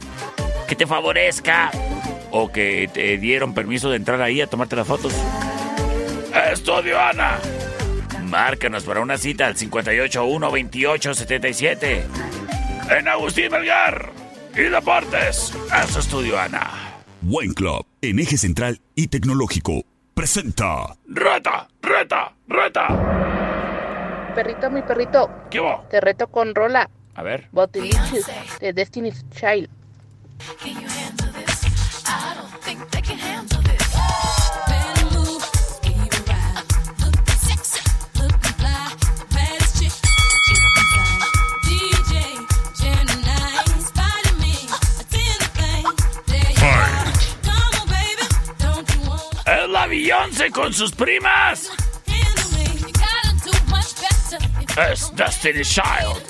que 0.67 0.77
te 0.77 0.87
favorezca 0.87 1.71
o 2.31 2.51
que 2.51 2.91
te 2.93 3.17
dieron 3.19 3.55
permiso 3.55 3.91
de 3.91 3.97
entrar 3.97 4.21
ahí 4.23 4.41
a 4.41 4.47
tomarte 4.47 4.77
las 4.77 4.87
fotos. 4.87 5.13
Estudio 6.53 7.01
Ana. 7.01 7.39
Márcanos 8.25 8.85
para 8.85 9.01
una 9.01 9.19
cita 9.19 9.47
al 9.47 9.55
581 9.55 10.47
2877 10.47 12.05
en 12.91 13.09
Agustín 13.09 13.51
Melgar 13.51 14.11
y 14.55 14.63
Deportes. 14.63 15.53
Es 15.83 15.97
Estudio 15.97 16.39
Ana. 16.39 16.71
Wine 17.23 17.55
Club, 17.55 17.87
en 18.03 18.19
eje 18.19 18.37
central 18.37 18.81
y 18.95 19.09
tecnológico, 19.09 19.83
presenta. 20.15 20.97
¡Reta! 21.09 21.69
¡Reta! 21.81 22.33
¡Reta! 22.49 24.33
Perrito, 24.35 24.71
mi 24.71 24.83
perrito. 24.83 25.31
¿Qué 25.51 25.61
va? 25.61 25.89
Te 25.89 26.01
reto 26.01 26.27
con 26.27 26.55
rola. 26.55 26.91
A 27.15 27.23
ver. 27.23 27.49
Botilicious 27.53 28.27
de 28.61 28.73
Destiny's 28.73 29.25
Child. 29.31 29.69
Es 32.81 32.91
la 32.91 33.01
Beyoncé 49.95 50.51
con 50.51 50.75
sus 50.75 50.91
primas. 50.91 51.71
Es 54.91 55.15
Destiny 55.15 55.63
Child. 55.63 56.21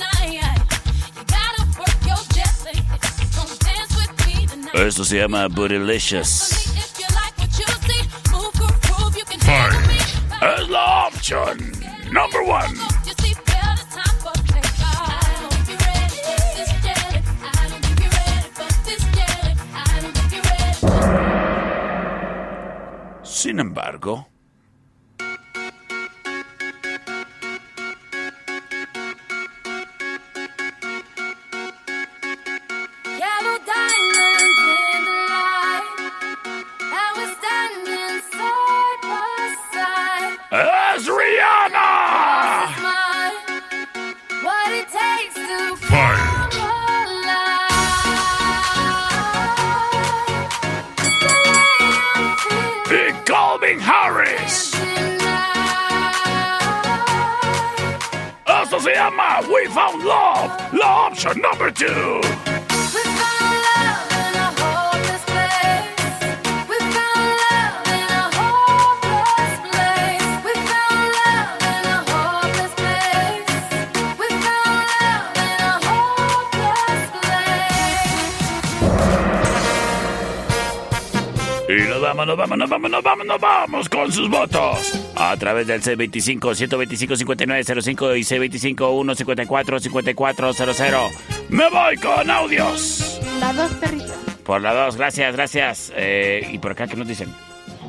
Esto 4.74 5.02
se 5.02 5.16
llama 5.16 5.48
Bootylicious. 5.48 6.52
Es 10.42 10.68
la 10.68 11.06
opción 11.06 11.72
number 12.10 12.42
one. 12.42 13.03
Sin 23.44 23.60
embargo, 23.60 24.26
con 84.04 84.12
sus 84.12 84.28
votos. 84.28 84.92
A 85.16 85.34
través 85.38 85.66
del 85.66 85.80
C25-125-5905 85.82 88.18
y 88.18 88.22
C25-154-5400. 88.76 91.10
Me 91.48 91.70
voy 91.70 91.96
con 91.96 92.28
audios. 92.30 93.18
La 93.40 93.54
dos, 93.54 93.72
perrito. 93.72 94.12
Por 94.44 94.60
la 94.60 94.74
dos, 94.74 94.96
gracias, 94.96 95.34
gracias. 95.34 95.90
Eh, 95.96 96.46
¿Y 96.52 96.58
por 96.58 96.72
acá 96.72 96.86
qué 96.86 96.96
nos 96.96 97.08
dicen? 97.08 97.32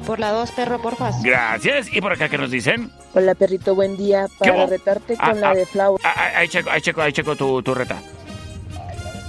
Por 0.08 0.19
la 0.19 0.32
dos, 0.32 0.51
perro, 0.51 0.82
porfas. 0.82 1.21
Gracias. 1.21 1.93
¿Y 1.93 1.99
por 1.99 2.13
acá 2.13 2.30
qué 2.30 2.38
nos 2.38 2.49
dicen? 2.49 2.89
Hola 3.13 3.36
perrito, 3.36 3.75
buen 3.75 3.97
día. 3.97 4.28
¿Qué 4.41 4.49
Para 4.51 4.67
retarte 4.67 5.17
con 5.17 5.28
Ah, 5.30 5.34
la 5.34 5.49
ah, 5.49 5.56
de 5.56 5.65
Flower. 5.65 5.99
ah, 6.06 6.13
ah, 6.15 6.32
Ahí 6.38 6.47
checo, 6.47 6.69
ahí 6.69 6.80
checo, 6.80 7.01
ahí 7.01 7.12
checo 7.12 7.36
tu, 7.36 7.62
tu 7.62 7.75
reta. 7.75 7.97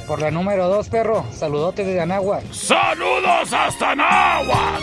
Por 0.06 0.20
la 0.20 0.30
número 0.30 0.68
dos, 0.68 0.88
perro. 0.88 1.26
Saludote 1.32 1.82
de 1.82 2.00
Anáhuac. 2.00 2.44
¡Saludos 2.52 3.52
hasta 3.52 3.96
Nahuac! 3.96 4.82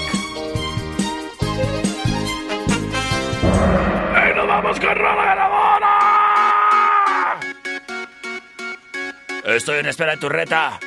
¡Y 4.53 4.55
nos 4.55 4.63
vamos 4.63 4.79
con 4.79 4.95
Rola 4.95 5.25
Ganadora! 5.25 5.99
Estoy 9.45 9.79
en 9.79 9.87
espera 9.87 10.11
de 10.11 10.17
tu 10.17 10.29
reta. 10.29 10.79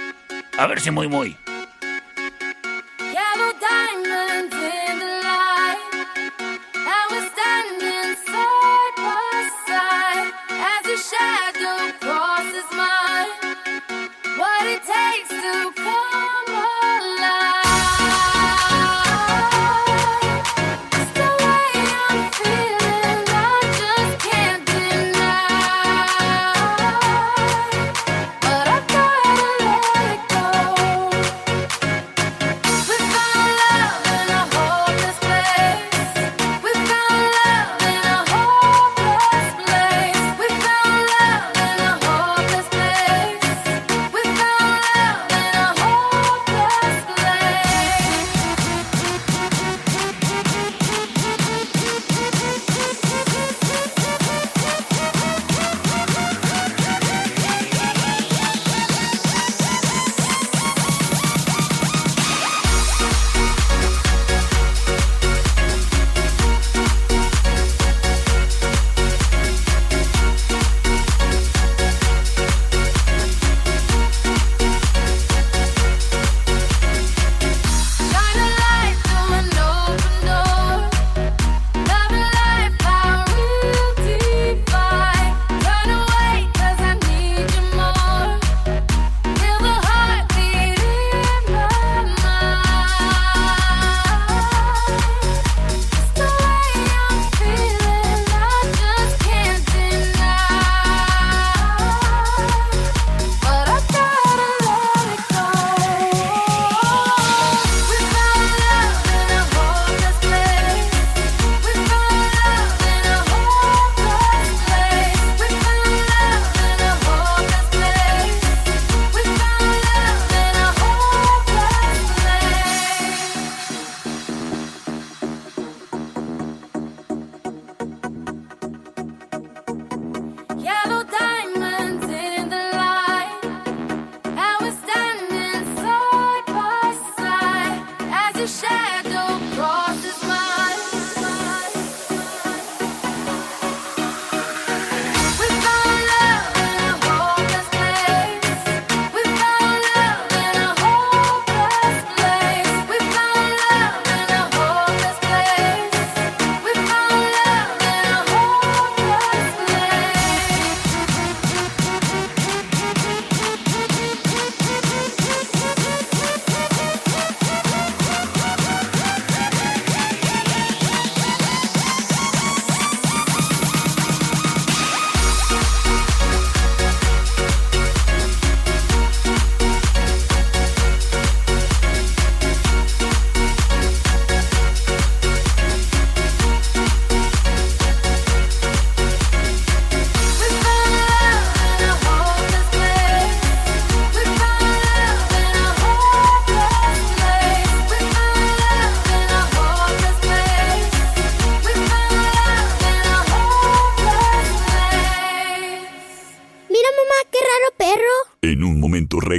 A 0.57 0.67
ver 0.67 0.81
si 0.81 0.93
muy, 0.93 1.09
muy. 1.09 1.37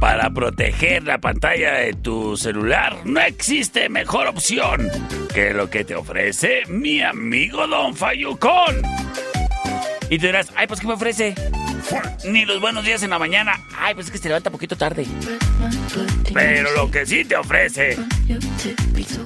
Para 0.00 0.30
proteger 0.30 1.04
la 1.04 1.18
pantalla 1.18 1.74
de 1.74 1.92
tu 1.92 2.36
celular 2.36 2.96
no 3.04 3.20
existe 3.20 3.88
mejor 3.88 4.28
opción 4.28 4.88
que 5.32 5.52
lo 5.52 5.68
que 5.70 5.84
te 5.84 5.94
ofrece 5.94 6.62
mi 6.68 7.02
amigo 7.02 7.66
Don 7.66 7.94
Fayucón. 7.94 8.82
Y 10.08 10.18
tú 10.18 10.26
dirás, 10.26 10.52
ay, 10.56 10.66
pues 10.66 10.80
¿qué 10.80 10.86
me 10.86 10.94
ofrece? 10.94 11.34
Ni 12.24 12.44
los 12.44 12.60
buenos 12.60 12.84
días 12.84 13.02
en 13.02 13.10
la 13.10 13.18
mañana. 13.18 13.52
Ay, 13.78 13.94
pues 13.94 14.06
es 14.06 14.12
que 14.12 14.18
se 14.18 14.28
levanta 14.28 14.50
poquito 14.50 14.76
tarde. 14.76 15.06
Pero 16.32 16.72
lo 16.72 16.90
que 16.90 17.06
sí 17.06 17.24
te 17.24 17.36
ofrece 17.36 17.96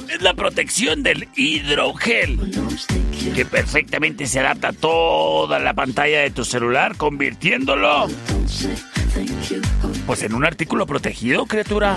es 0.08 0.22
la 0.22 0.34
protección 0.34 1.02
del 1.02 1.28
hidrogel, 1.36 2.38
que 3.34 3.44
perfectamente 3.44 4.26
se 4.26 4.40
adapta 4.40 4.68
a 4.68 4.72
toda 4.72 5.58
la 5.58 5.74
pantalla 5.74 6.20
de 6.20 6.30
tu 6.30 6.44
celular, 6.44 6.96
convirtiéndolo 6.96 8.08
pues 10.06 10.22
en 10.22 10.34
un 10.34 10.44
artículo 10.44 10.86
protegido, 10.86 11.46
criatura. 11.46 11.96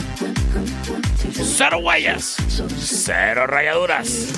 Cero 1.33 1.79
huellas, 1.79 2.37
cero 2.79 3.47
rayaduras. 3.47 4.33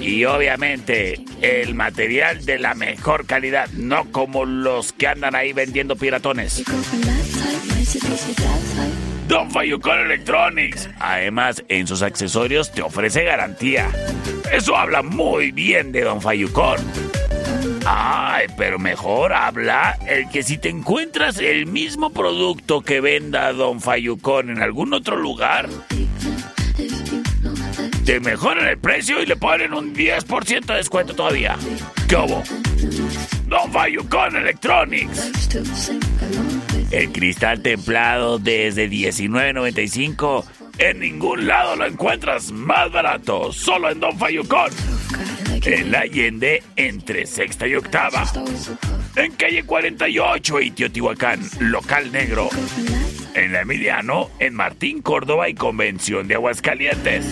Y 0.00 0.24
obviamente 0.24 1.24
el 1.40 1.74
material 1.74 2.44
de 2.44 2.58
la 2.58 2.74
mejor 2.74 3.26
calidad, 3.26 3.68
no 3.70 4.10
como 4.12 4.44
los 4.44 4.92
que 4.92 5.06
andan 5.06 5.34
ahí 5.34 5.52
vendiendo 5.52 5.96
piratones. 5.96 6.62
Don 9.28 9.50
Fayucón 9.50 10.00
Electronics. 10.00 10.88
Además, 10.98 11.62
en 11.68 11.86
sus 11.86 12.02
accesorios 12.02 12.72
te 12.72 12.82
ofrece 12.82 13.24
garantía. 13.24 13.90
Eso 14.52 14.76
habla 14.76 15.02
muy 15.02 15.52
bien 15.52 15.92
de 15.92 16.02
Don 16.02 16.20
Fayucón. 16.20 16.78
Ay, 17.86 18.46
pero 18.56 18.78
mejor 18.78 19.32
habla 19.32 19.98
el 20.06 20.28
que 20.28 20.42
si 20.42 20.58
te 20.58 20.68
encuentras 20.68 21.38
el 21.38 21.66
mismo 21.66 22.10
producto 22.10 22.82
que 22.82 23.00
venda 23.00 23.52
Don 23.52 23.80
Fayucón 23.80 24.50
en 24.50 24.62
algún 24.62 24.92
otro 24.92 25.16
lugar, 25.16 25.68
te 28.04 28.20
mejoran 28.20 28.66
el 28.66 28.78
precio 28.78 29.22
y 29.22 29.26
le 29.26 29.36
ponen 29.36 29.72
un 29.72 29.94
10% 29.94 30.66
de 30.66 30.74
descuento 30.74 31.14
todavía. 31.14 31.56
¿Qué 32.08 32.16
hubo? 32.16 32.42
Don 33.46 33.72
Fayucón 33.72 34.36
Electronics. 34.36 35.30
El 36.90 37.12
cristal 37.12 37.62
templado 37.62 38.38
desde 38.38 38.88
$19.95. 38.88 40.59
En 40.80 40.98
ningún 40.98 41.46
lado 41.46 41.76
lo 41.76 41.84
encuentras 41.84 42.50
más 42.52 42.90
barato. 42.90 43.52
Solo 43.52 43.90
en 43.90 44.00
Don 44.00 44.18
Fayucón. 44.18 44.70
En 45.62 45.92
la 45.92 46.00
Allende, 46.00 46.62
entre 46.74 47.26
sexta 47.26 47.68
y 47.68 47.74
octava. 47.74 48.24
En 49.14 49.32
calle 49.32 49.62
48 49.62 50.60
y 50.62 50.72
local 51.60 52.12
negro. 52.12 52.48
En 53.34 53.52
la 53.52 53.60
Emiliano, 53.60 54.30
en 54.38 54.54
Martín 54.54 55.02
Córdoba 55.02 55.50
y 55.50 55.54
Convención 55.54 56.26
de 56.26 56.36
Aguascalientes. 56.36 57.26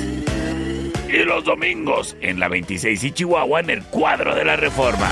Y 1.08 1.24
los 1.24 1.42
domingos, 1.44 2.18
en 2.20 2.40
la 2.40 2.48
26 2.48 3.02
y 3.02 3.12
Chihuahua, 3.12 3.60
en 3.60 3.70
el 3.70 3.82
cuadro 3.84 4.34
de 4.34 4.44
la 4.44 4.56
Reforma. 4.56 5.10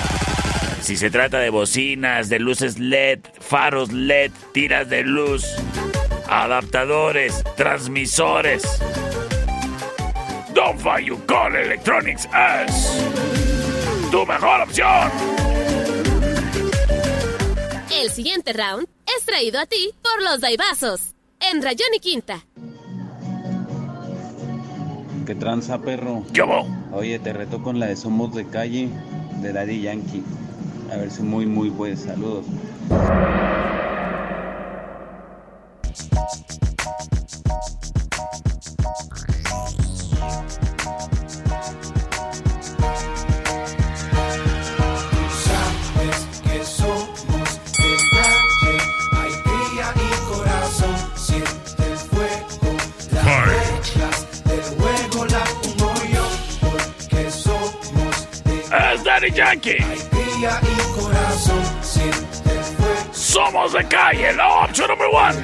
Si 0.83 0.99
se 0.99 1.09
trata 1.09 1.39
de 1.39 1.49
bocinas, 1.49 2.29
de 2.29 2.39
luces 2.39 2.79
LED, 2.79 3.21
faros 3.41 3.93
LED, 3.93 4.31
tiras 4.53 4.91
de 4.91 5.05
luz, 5.05 5.47
adaptadores, 6.37 7.43
transmisores. 7.57 8.63
Don 10.55 10.79
Fayucon 10.79 11.57
Electronics 11.57 12.29
es 12.67 13.09
tu 14.11 14.27
mejor 14.27 14.61
opción. 14.61 15.11
El 17.91 18.11
siguiente 18.11 18.53
round 18.53 18.87
es 19.17 19.25
traído 19.25 19.59
a 19.59 19.67
ti 19.67 19.93
por 20.03 20.23
los 20.23 20.41
Daibazos. 20.41 21.15
En 21.41 21.63
Rayón 21.63 21.89
y 21.95 22.01
Quinta. 22.01 22.45
¿Qué 25.27 25.35
tranza, 25.35 25.79
perro? 25.79 26.23
¿Cómo? 26.39 26.89
Oye, 26.93 27.19
te 27.19 27.33
reto 27.33 27.63
con 27.63 27.81
la 27.81 27.87
de 27.87 27.97
Somos 27.97 28.35
de 28.35 28.47
Calle 28.47 28.91
de 29.41 29.53
Daddy 29.53 29.81
Yankee. 29.81 30.23
A 30.93 30.97
ver 30.97 31.11
si 31.11 31.23
muy, 31.23 31.47
muy 31.47 31.71
pues. 31.71 32.01
Saludos. 32.01 32.45
Daddy 59.27 59.37
Yankee. 59.37 59.77
y 59.79 61.01
corazón. 61.01 61.63
Somos 63.13 63.73
de 63.73 63.85
calle, 63.89 64.33
la 64.35 64.65
opción 64.65 64.89
number 64.89 65.09
one. 65.13 65.35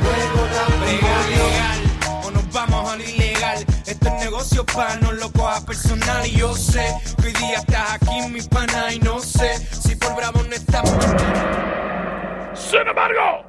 legal 0.87 2.23
o 2.25 2.31
nos 2.31 2.53
vamos 2.53 2.93
a 2.93 2.97
lo 2.97 3.03
ilegal. 3.03 3.65
Esto 3.87 4.09
es 4.09 4.25
negocio 4.25 4.65
para 4.67 4.97
no 4.97 5.13
lo 5.13 5.33
coja 5.33 5.61
personal. 5.65 6.27
Y 6.27 6.37
yo 6.37 6.55
sé 6.55 6.95
que 7.21 7.29
hoy 7.29 7.33
día 7.33 7.59
estás 7.59 7.95
aquí, 7.95 8.29
mi 8.31 8.43
pana, 8.43 8.93
y 8.93 8.99
no 9.01 9.19
sé 9.19 9.59
si 9.59 9.97
por 9.97 10.15
bravo 10.15 10.43
no 10.43 10.55
estamos. 10.55 10.93
Sin 12.55 12.87
embargo, 12.87 13.45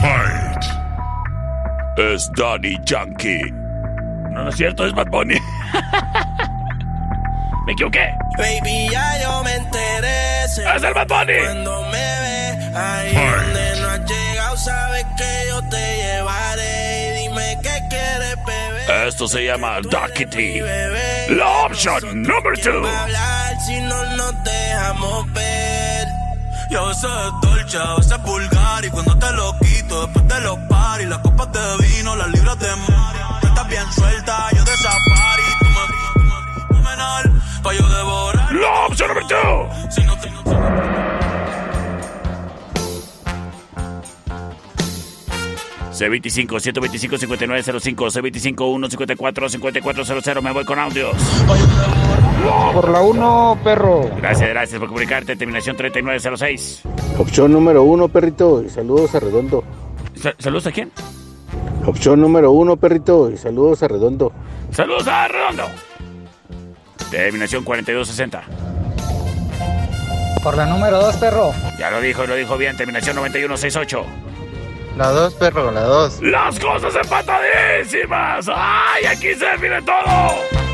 Fight. 0.00 0.49
Es 2.00 2.30
Daddy 2.36 2.78
Yankee. 2.84 3.50
No, 4.30 4.44
no 4.44 4.50
es 4.50 4.56
cierto, 4.56 4.86
es 4.86 4.94
Bad 4.94 5.08
Bunny. 5.08 5.34
Me 7.66 7.72
equivoqué. 7.72 8.14
Baby, 8.38 8.88
ya 8.90 9.20
yo 9.22 9.42
me 9.44 9.54
enteré. 9.54 10.44
¡Es 10.44 10.58
el 10.58 10.94
Bad 10.94 11.06
Bunny! 11.08 11.38
Cuando 11.44 11.82
me 11.82 11.90
ve 11.90 12.70
ahí 12.74 13.14
donde 13.14 13.80
no 13.80 13.88
has 13.88 14.00
llegado, 14.10 14.56
sabes 14.56 15.04
que 15.16 15.44
yo 15.48 15.62
te 15.68 15.96
llevaré. 15.96 17.08
Y 17.08 17.10
dime 17.28 17.58
qué 17.62 17.78
quieres 17.90 18.36
beber. 18.46 19.06
Esto 19.08 19.28
se 19.28 19.44
llama 19.44 19.80
Duckity. 19.82 20.60
La 21.28 21.48
opción 21.66 22.22
number 22.22 22.56
two. 22.58 22.84
hablar 22.86 23.60
si 23.66 23.80
no 23.82 24.04
nos 24.16 24.34
dejamos 24.44 25.32
ver. 25.32 25.79
Y 26.70 26.74
a 26.76 26.80
veces 26.82 27.04
es 27.04 27.32
dolce, 27.50 27.78
a 27.78 27.94
veces 27.96 28.12
es 28.12 28.22
vulgar. 28.22 28.84
Y 28.84 28.90
cuando 28.90 29.18
te 29.18 29.32
lo 29.32 29.52
quito, 29.58 30.06
después 30.06 30.28
de 30.28 30.40
los 30.42 30.58
paris, 30.68 31.08
las 31.08 31.18
copas 31.18 31.48
de 31.52 31.86
vino, 31.88 32.14
las 32.16 32.28
libras 32.30 32.58
de 32.58 32.68
mar. 32.88 33.40
Tú 33.40 33.46
estás 33.48 33.68
bien 33.68 33.92
suelta, 33.92 34.48
yo 34.56 34.64
de 34.64 34.76
safari. 34.76 35.42
Tú 35.58 35.66
me 35.66 36.74
fenomenal. 36.74 37.42
Pa' 37.62 37.72
yo 37.74 37.88
devorar. 37.88 38.54
La 38.54 38.86
opción 38.86 39.08
number 39.08 39.26
two. 39.26 39.90
Si 39.90 40.02
no 40.04 40.16
te- 40.18 40.30
C25 45.92 46.60
125 46.60 47.18
5905 47.18 48.06
C25 48.10 48.88
154 48.88 49.48
5400 49.48 50.42
me 50.42 50.52
voy 50.52 50.64
con 50.64 50.78
audios. 50.78 51.14
Por 52.72 52.88
la 52.88 53.00
1, 53.02 53.58
perro. 53.62 54.08
Gracias, 54.18 54.48
gracias 54.48 54.78
por 54.78 54.88
comunicarte. 54.88 55.36
Terminación 55.36 55.76
3906. 55.76 56.82
Opción 57.18 57.52
número 57.52 57.82
uno, 57.82 58.08
perrito, 58.08 58.62
y 58.62 58.68
saludos 58.70 59.14
a 59.14 59.20
Redondo. 59.20 59.64
Sa- 60.20 60.34
¿Saludos 60.38 60.66
a 60.66 60.72
quién? 60.72 60.90
Opción 61.86 62.20
número 62.20 62.50
uno, 62.52 62.76
perrito, 62.76 63.30
y 63.30 63.36
saludos 63.36 63.82
a 63.82 63.88
Redondo. 63.88 64.32
Saludos 64.70 65.06
a 65.08 65.28
Redondo. 65.28 65.64
Terminación 67.10 67.64
4260. 67.64 68.42
Por 70.42 70.56
la 70.56 70.66
número 70.66 71.00
2, 71.00 71.16
perro. 71.16 71.52
Ya 71.78 71.90
lo 71.90 72.00
dijo 72.00 72.24
y 72.24 72.26
lo 72.26 72.34
dijo 72.36 72.56
bien. 72.56 72.76
Terminación 72.76 73.16
9168. 73.16 74.04
La 74.96 75.08
2, 75.10 75.34
perro, 75.34 75.70
la 75.70 75.82
2. 75.82 76.22
Las 76.22 76.58
cosas 76.58 76.94
empatadísimas. 76.94 78.46
¡Ay, 78.54 79.04
aquí 79.06 79.34
se 79.34 79.44
define 79.46 79.82
todo! 79.82 80.69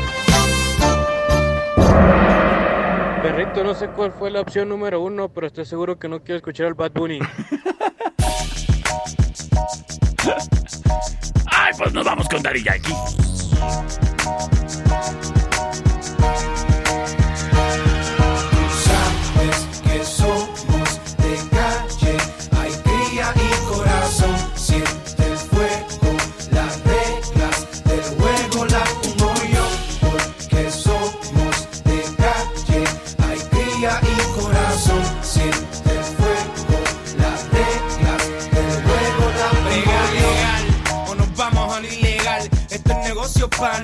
Perrito, 3.21 3.63
no 3.63 3.73
sé 3.73 3.87
cuál 3.89 4.11
fue 4.11 4.31
la 4.31 4.41
opción 4.41 4.69
número 4.69 5.01
uno, 5.01 5.29
pero 5.29 5.47
estoy 5.47 5.65
seguro 5.65 5.97
que 5.97 6.07
no 6.07 6.21
quiero 6.23 6.37
escuchar 6.37 6.67
al 6.67 6.73
Bad 6.75 6.91
Bunny. 6.93 7.19
pues 11.77 11.93
nos 11.93 12.05
vamos 12.05 12.27
con 12.27 12.41
Dari 12.41 12.63
Yankee. 12.63 12.93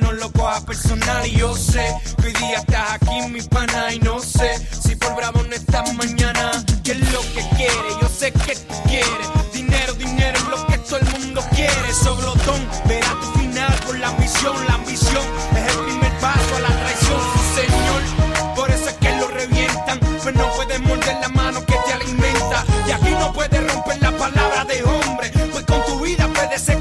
No 0.02 0.12
lo 0.12 0.32
coja 0.32 0.62
personal. 0.62 1.26
Y 1.26 1.32
yo 1.32 1.56
sé 1.56 1.84
que 2.22 2.28
hoy 2.28 2.34
día 2.34 2.58
estás 2.58 2.92
aquí, 2.92 3.22
mi 3.30 3.42
pana. 3.42 3.92
Y 3.94 4.00
no 4.00 4.20
sé 4.20 4.62
si 4.82 4.96
por 4.96 5.16
bravo 5.16 5.42
no 5.44 5.56
estás 5.56 5.92
mañana. 5.96 6.52
¿Qué 6.84 6.92
es 6.92 7.12
lo 7.12 7.22
que 7.34 7.44
quiere? 7.56 7.90
Yo 8.00 8.08
sé 8.08 8.32
que 8.32 8.56
tú 8.56 8.76
quieres. 8.86 9.28
Dinero, 9.52 9.94
dinero 9.94 10.38
es 10.38 10.46
lo 10.46 10.68
que 10.68 10.78
todo 10.78 10.98
el 10.98 11.20
mundo 11.20 11.42
quiere. 11.56 11.94
Soblotón, 11.94 12.68
verá 12.86 13.08
tu 13.20 13.40
final 13.40 13.74
por 13.86 13.98
la 13.98 14.10
ambición. 14.10 14.56
La 14.68 14.76
ambición 14.76 15.24
es 15.56 15.74
el 15.74 15.80
primer 15.86 16.12
paso 16.20 16.56
a 16.56 16.60
la 16.60 16.70
traición, 16.70 17.22
señor. 17.56 18.56
Por 18.56 18.70
eso 18.70 18.90
es 18.90 18.96
que 18.96 19.12
lo 19.18 19.28
revientan. 19.28 20.00
Pues 20.22 20.36
no 20.36 20.52
puedes 20.56 20.80
morder 20.82 21.18
la 21.20 21.30
mano 21.30 21.66
que 21.66 21.76
te 21.86 21.94
alimenta. 21.94 22.64
Y 22.88 22.92
aquí 22.92 23.10
no 23.10 23.34
puedes 23.34 23.74
romper 23.74 24.00
la 24.02 24.12
palabra 24.12 24.66
de 24.66 24.84
hombre. 24.84 25.32
Pues 25.52 25.66
con 25.66 25.84
tu 25.86 26.00
vida 26.02 26.28
puede 26.28 26.60
ser 26.60 26.80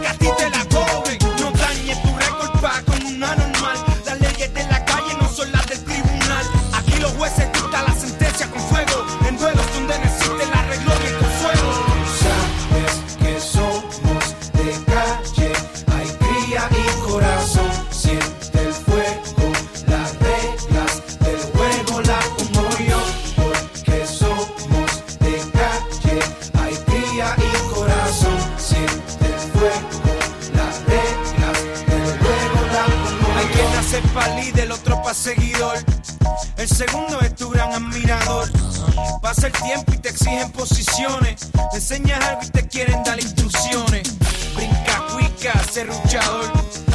segundo 36.87 37.21
es 37.21 37.35
tu 37.37 37.49
gran 37.51 37.73
admirador. 37.73 38.51
Pasa 39.21 39.47
el 39.47 39.53
tiempo 39.53 39.93
y 39.93 39.99
te 39.99 40.09
exigen 40.09 40.51
posiciones. 40.53 41.51
Le 41.55 41.79
enseñas 41.79 42.25
algo 42.25 42.43
y 42.43 42.49
te 42.49 42.67
quieren 42.67 43.03
dar 43.05 43.21
instrucciones. 43.21 44.03
Brinca, 44.57 45.07
cuica, 45.13 45.53
serruchador. 45.71 46.51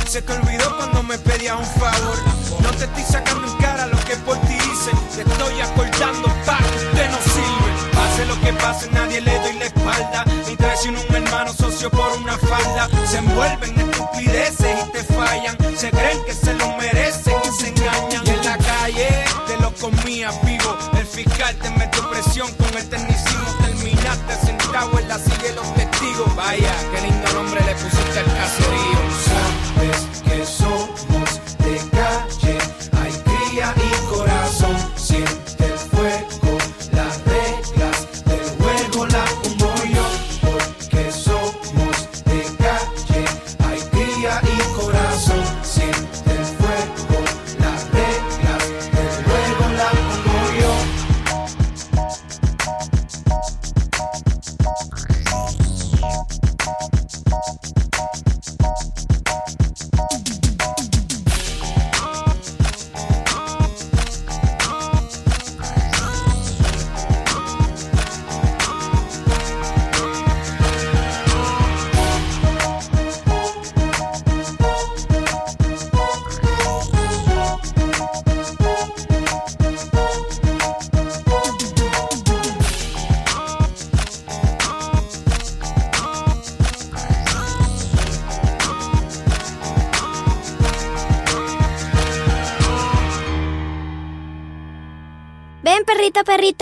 Se 0.09 0.21
te 0.21 0.33
olvidó 0.33 0.75
cuando 0.77 1.03
me 1.03 1.17
pedías 1.17 1.57
un 1.57 1.65
favor. 1.65 2.17
No 2.61 2.69
te 2.71 2.85
estoy 2.85 3.03
sacando 3.03 3.47
en 3.47 3.57
cara 3.57 3.87
lo 3.87 3.97
que 4.05 4.15
por 4.17 4.37
ti 4.41 4.55
hice. 4.55 4.91
Te 5.15 5.21
estoy 5.29 5.61
acordando 5.61 6.27
pa' 6.45 6.57
que 6.57 6.77
usted 6.85 7.09
no 7.11 7.19
sirve. 7.33 7.71
Pase 7.93 8.25
lo 8.25 8.41
que 8.41 8.53
pase, 8.53 8.89
nadie 8.91 9.21
le 9.21 9.39
doy 9.39 9.53
la 9.53 9.65
espalda. 9.65 10.25
Ni 10.47 10.55
traiciono 10.55 10.99
un 11.07 11.15
hermano 11.15 11.53
socio 11.53 11.89
por 11.89 12.11
una 12.17 12.37
falda. 12.37 12.89
Se 13.09 13.17
envuelven 13.17 13.79
en 13.79 13.89
estupideces 13.89 14.85
y 14.85 14.91
te 14.91 15.03
fallan. 15.03 15.57
Se 15.77 15.91
creen 15.91 16.23
que 16.25 16.33
se 16.33 16.53
lo 16.55 16.75
merecen 16.77 17.35
y 17.45 17.61
se 17.61 17.67
engañan. 17.69 18.27
En 18.27 18.45
la 18.45 18.57
calle 18.57 19.26
comías 19.79 20.33
vivo. 20.45 20.77
El 20.97 21.05
fiscal 21.05 21.55
te 21.55 21.69
metió 21.71 22.09
presión 22.09 22.51
con 22.53 22.77
el 22.77 22.87
tecnicismo. 22.89 23.55
Terminaste 23.61 24.35
sentado 24.45 24.99
en 24.99 25.07
la 25.07 25.19
silla 25.19 25.43
de 25.43 25.53
los 25.53 25.73
testigos. 25.75 26.35
Vaya, 26.35 26.75
qué 26.91 27.01
lindo 27.01 27.33
nombre 27.33 27.61
le 27.63 27.73
pusiste 27.75 28.19
al 28.19 28.25
caserío. 28.25 28.99
Sabes 29.25 30.21
que 30.23 30.45
somos 30.45 31.06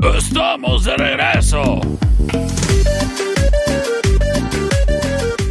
¡Estamos 0.00 0.84
de 0.84 0.96
regreso! 0.96 1.80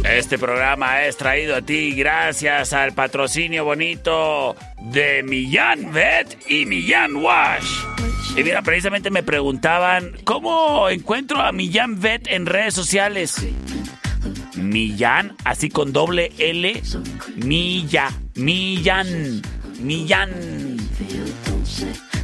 Este 0.04 0.38
programa 0.38 1.04
es 1.04 1.18
traído 1.18 1.54
a 1.54 1.62
ti 1.62 1.92
gracias 1.92 2.72
al 2.72 2.92
patrocinio 2.92 3.64
bonito 3.64 4.56
de 4.80 5.22
Millán 5.22 5.92
Vet 5.92 6.38
y 6.48 6.64
Millán 6.64 7.16
Wash. 7.16 7.68
Y 8.36 8.42
mira, 8.42 8.62
precisamente 8.62 9.10
me 9.10 9.22
preguntaban, 9.22 10.16
¿cómo 10.24 10.88
encuentro 10.88 11.40
a 11.40 11.52
Millán 11.52 12.00
Vet 12.00 12.26
en 12.28 12.46
redes 12.46 12.72
sociales? 12.72 13.46
Millán, 14.56 15.36
así 15.44 15.68
con 15.68 15.92
doble 15.92 16.32
L, 16.38 16.82
Milla, 17.36 18.10
Millán, 18.34 19.42
Millán. 19.80 20.78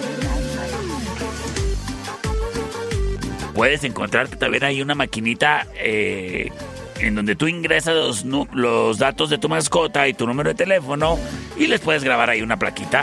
puedes 3.60 3.84
encontrarte 3.84 4.36
también 4.36 4.64
ahí 4.64 4.80
una 4.80 4.94
maquinita 4.94 5.66
eh, 5.74 6.50
en 6.98 7.14
donde 7.14 7.36
tú 7.36 7.46
ingresas 7.46 8.24
los, 8.24 8.98
datos 8.98 9.28
de 9.28 9.36
tu 9.36 9.50
mascota 9.50 10.08
y 10.08 10.14
tu 10.14 10.26
número 10.26 10.48
de 10.48 10.54
teléfono 10.54 11.18
y 11.58 11.66
les 11.66 11.82
puedes 11.82 12.02
grabar 12.02 12.30
ahí 12.30 12.40
una 12.40 12.58
plaquita. 12.58 13.02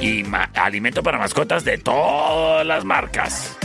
Y 0.00 0.24
alimento 0.54 1.02
para 1.02 1.18
mascotas 1.18 1.62
de 1.62 1.76
todas 1.76 2.66
las 2.66 2.86
marcas. 2.86 3.58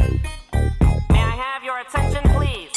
May 1.10 1.20
I 1.20 1.36
have 1.36 1.62
your 1.62 1.78
attention, 1.80 2.22
please? 2.32 2.70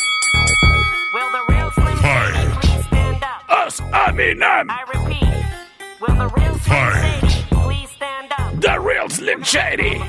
Will 1.13 1.31
the 1.31 1.53
real 1.53 1.71
Slim 1.71 1.97
Shady 1.99 2.51
please 2.59 2.85
stand 2.87 3.23
up? 3.23 3.43
I 3.93 4.11
mean 4.11 4.39
them. 4.39 4.69
I 4.69 4.83
repeat, 4.93 5.45
will 6.01 6.15
the 6.15 6.27
real 6.35 6.57
Slim 6.59 6.98
up? 9.09 9.15
Slim 9.15 9.43
Shady. 9.43 10.01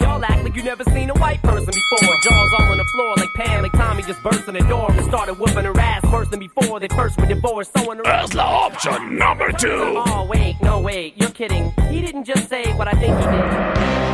Y'all 0.00 0.24
act 0.24 0.42
like 0.44 0.56
you 0.56 0.62
never 0.62 0.84
seen 0.84 1.10
a 1.10 1.14
white 1.14 1.42
person 1.42 1.66
before. 1.66 2.14
Jaws 2.22 2.52
all 2.58 2.70
on 2.70 2.76
the 2.76 2.84
floor 2.94 3.14
like 3.16 3.28
Pam, 3.36 3.62
like 3.62 3.72
Tommy 3.72 4.02
just 4.02 4.22
burst 4.22 4.48
in 4.48 4.54
the 4.54 4.60
door 4.60 4.90
and 4.90 5.04
started 5.06 5.38
whooping 5.38 5.64
her 5.64 5.78
ass 5.78 6.02
worse 6.10 6.28
than 6.28 6.40
before. 6.40 6.80
They 6.80 6.88
first 6.88 7.18
were 7.18 7.26
divorced, 7.26 7.72
so 7.76 7.90
on 7.90 7.98
the 7.98 8.08
Es 8.08 8.34
la 8.34 8.68
opción 8.68 9.16
number 9.18 9.52
two. 9.52 9.94
Oh 10.06 10.26
wait, 10.28 10.56
no 10.62 10.80
wait, 10.80 11.14
you're 11.16 11.30
kidding. 11.30 11.72
He 11.90 12.00
didn't 12.00 12.24
just 12.24 12.48
say 12.48 12.72
what 12.74 12.88
I 12.88 12.92
think 12.92 13.16
he 13.18 13.24
did. 13.24 14.12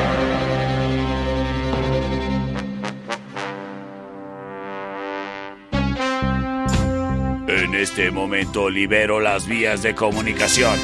En 7.50 7.74
este 7.74 8.10
momento 8.10 8.68
libero 8.68 9.20
las 9.20 9.46
vías 9.46 9.82
de 9.82 9.94
comunicación. 9.94 10.78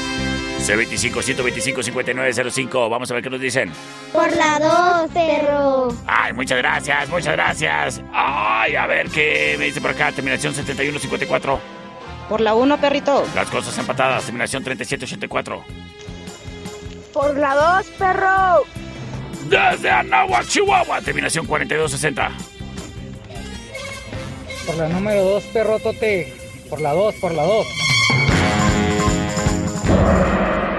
C25-125-5905. 0.59 2.89
Vamos 2.89 3.09
a 3.11 3.13
ver 3.13 3.23
qué 3.23 3.29
nos 3.29 3.39
dicen. 3.39 3.71
Por 4.11 4.35
la 4.35 4.59
2, 5.07 5.11
perro. 5.11 5.87
Ay, 6.07 6.33
muchas 6.33 6.57
gracias, 6.57 7.07
muchas 7.09 7.33
gracias. 7.33 8.01
Ay, 8.13 8.75
a 8.75 8.87
ver 8.87 9.09
qué 9.09 9.55
me 9.59 9.65
dice 9.65 9.81
por 9.81 9.91
acá. 9.91 10.11
Terminación 10.11 10.53
7154. 10.53 11.59
Por 12.29 12.41
la 12.41 12.55
1, 12.55 12.81
perrito. 12.81 13.25
Las 13.35 13.49
cosas 13.49 13.77
empatadas. 13.77 14.23
Terminación 14.25 14.63
3784. 14.63 15.63
Por 17.13 17.37
la 17.37 17.55
2, 17.55 17.85
perro. 17.97 18.63
Desde 19.47 19.91
Anáhuac, 19.91 20.47
Chihuahua. 20.47 21.01
Terminación 21.01 21.45
4260. 21.45 22.31
Por 24.65 24.75
la 24.75 24.89
número 24.89 25.23
2, 25.23 25.43
perro 25.53 25.79
tote. 25.79 26.33
Por 26.69 26.81
la 26.81 26.93
2, 26.93 27.15
por 27.15 27.33
la 27.33 27.43
2. 27.43 27.67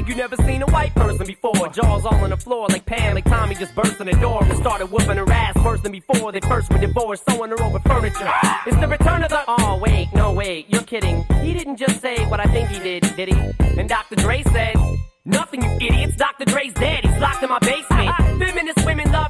like 0.00 0.08
you 0.08 0.14
never 0.14 0.36
seen 0.36 0.62
a 0.62 0.66
white 0.66 0.94
person 0.94 1.26
before. 1.26 1.68
Jaws 1.68 2.06
all 2.06 2.14
on 2.14 2.30
the 2.30 2.36
floor 2.36 2.66
like 2.68 2.86
Pam, 2.86 3.14
like 3.14 3.24
Tommy 3.24 3.54
just 3.54 3.74
burst 3.74 4.00
in 4.00 4.06
the 4.06 4.14
door 4.14 4.42
and 4.42 4.56
started 4.56 4.86
whooping 4.86 5.16
her 5.16 5.30
ass 5.30 5.54
worse 5.62 5.80
than 5.82 5.92
before. 5.92 6.32
They 6.32 6.40
first 6.40 6.72
were 6.72 6.78
divorced, 6.78 7.24
sewing 7.28 7.50
her 7.50 7.62
over 7.62 7.78
furniture. 7.80 8.30
It's 8.66 8.76
the 8.78 8.88
return 8.88 9.22
of 9.22 9.28
the. 9.28 9.42
Oh 9.46 9.78
wait, 9.78 10.08
no 10.14 10.32
wait, 10.32 10.70
you're 10.70 10.82
kidding. 10.82 11.24
He 11.42 11.52
didn't 11.52 11.76
just 11.76 12.00
say 12.00 12.24
what 12.26 12.40
I 12.40 12.44
think 12.44 12.68
he 12.70 12.78
did, 12.78 13.02
did 13.16 13.28
he? 13.28 13.78
And 13.78 13.88
Dr. 13.88 14.16
Dre 14.16 14.42
said. 14.44 14.76
Nothing, 15.26 15.62
you 15.62 15.70
idiots. 15.86 16.16
Dr. 16.16 16.46
Dre's 16.46 16.72
dead. 16.72 17.04
He's 17.04 17.20
locked 17.20 17.42
in 17.42 17.50
my 17.50 17.58
basement. 17.58 18.10
Feminist 18.40 18.86
women 18.86 19.12
love 19.12 19.29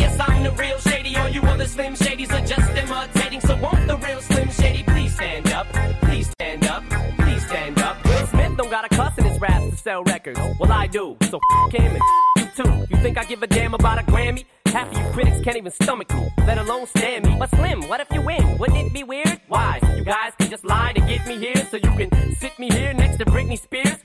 I'm 0.27 0.43
the 0.43 0.51
real 0.51 0.77
Shady. 0.79 1.15
All 1.17 1.29
you 1.29 1.41
other 1.43 1.67
Slim 1.67 1.93
Shadys 1.95 2.31
are 2.31 2.45
just 2.45 2.69
imitating. 2.77 3.41
So 3.41 3.55
won't 3.57 3.87
the 3.87 3.97
real 3.97 4.21
Slim 4.21 4.49
Shady 4.49 4.83
please 4.83 5.13
stand 5.13 5.51
up? 5.51 5.67
Please 6.01 6.29
stand 6.29 6.65
up, 6.67 6.83
please 7.17 7.45
stand 7.45 7.79
up. 7.79 8.03
Will 8.05 8.27
Smith 8.27 8.57
don't 8.57 8.69
got 8.69 8.85
a 8.85 8.89
cuss 8.89 9.17
in 9.17 9.25
his 9.25 9.39
raps 9.39 9.69
to 9.69 9.77
sell 9.77 10.03
records. 10.03 10.39
Well, 10.59 10.71
I 10.71 10.87
do. 10.87 11.17
So 11.29 11.39
f 11.67 11.73
him 11.73 11.95
and 11.95 12.01
you 12.37 12.63
too. 12.63 12.85
You 12.89 13.01
think 13.01 13.17
I 13.17 13.23
give 13.23 13.41
a 13.43 13.47
damn 13.47 13.73
about 13.73 13.99
a 13.99 14.03
Grammy? 14.03 14.45
Half 14.65 14.91
of 14.91 14.97
you 14.97 15.11
critics 15.11 15.41
can't 15.43 15.57
even 15.57 15.71
stomach 15.71 16.13
me, 16.13 16.29
let 16.47 16.57
alone 16.57 16.85
stand 16.87 17.25
me. 17.25 17.35
But 17.37 17.49
Slim, 17.49 17.81
what 17.89 17.99
if 17.99 18.07
you 18.13 18.21
win? 18.21 18.57
Wouldn't 18.57 18.77
it 18.77 18.93
be 18.93 19.03
weird? 19.03 19.41
Why? 19.49 19.79
You 19.97 20.05
guys 20.05 20.33
can 20.37 20.49
just 20.49 20.63
lie 20.63 20.93
to 20.93 21.01
get 21.01 21.27
me 21.27 21.37
here, 21.37 21.55
so 21.69 21.75
you 21.75 21.91
can 21.97 22.35
sit 22.35 22.57
me 22.57 22.69
here 22.69 22.93
next 22.93 23.17
to 23.17 23.25
Britney 23.25 23.59
Spears. 23.59 24.00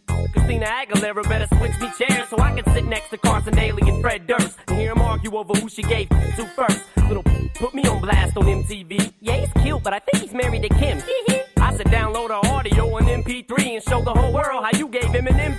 Christina 0.46 0.66
Aguilera 0.66 1.28
better 1.28 1.48
switch 1.56 1.76
me 1.80 1.90
chairs 1.98 2.28
so 2.28 2.38
I 2.38 2.54
can 2.54 2.72
sit 2.72 2.84
next 2.84 3.08
to 3.08 3.18
Carson 3.18 3.52
Daly 3.52 3.82
and 3.90 4.00
Fred 4.00 4.28
Durst 4.28 4.56
and 4.68 4.78
hear 4.78 4.94
them 4.94 5.02
argue 5.02 5.36
over 5.36 5.52
who 5.54 5.68
she 5.68 5.82
gave 5.82 6.08
to 6.08 6.46
first. 6.54 6.82
Little 7.08 7.24
put 7.56 7.74
me 7.74 7.82
on 7.88 8.00
blast 8.00 8.36
on 8.36 8.44
MTV. 8.44 9.12
Yeah, 9.20 9.38
he's 9.38 9.52
cute, 9.64 9.82
but 9.82 9.92
I 9.92 9.98
think 9.98 10.22
he's 10.22 10.32
married 10.32 10.62
to 10.62 10.68
Kim. 10.68 11.02
I 11.56 11.76
said 11.76 11.86
download 11.86 12.28
her 12.28 12.48
audio 12.48 12.94
on 12.94 13.06
MP3 13.06 13.74
and 13.74 13.82
show 13.82 14.00
the 14.02 14.14
whole 14.14 14.32
world 14.32 14.64
how 14.64 14.78
you 14.78 14.86
gave 14.86 15.06
him 15.06 15.26
an 15.26 15.34
M. 15.34 15.58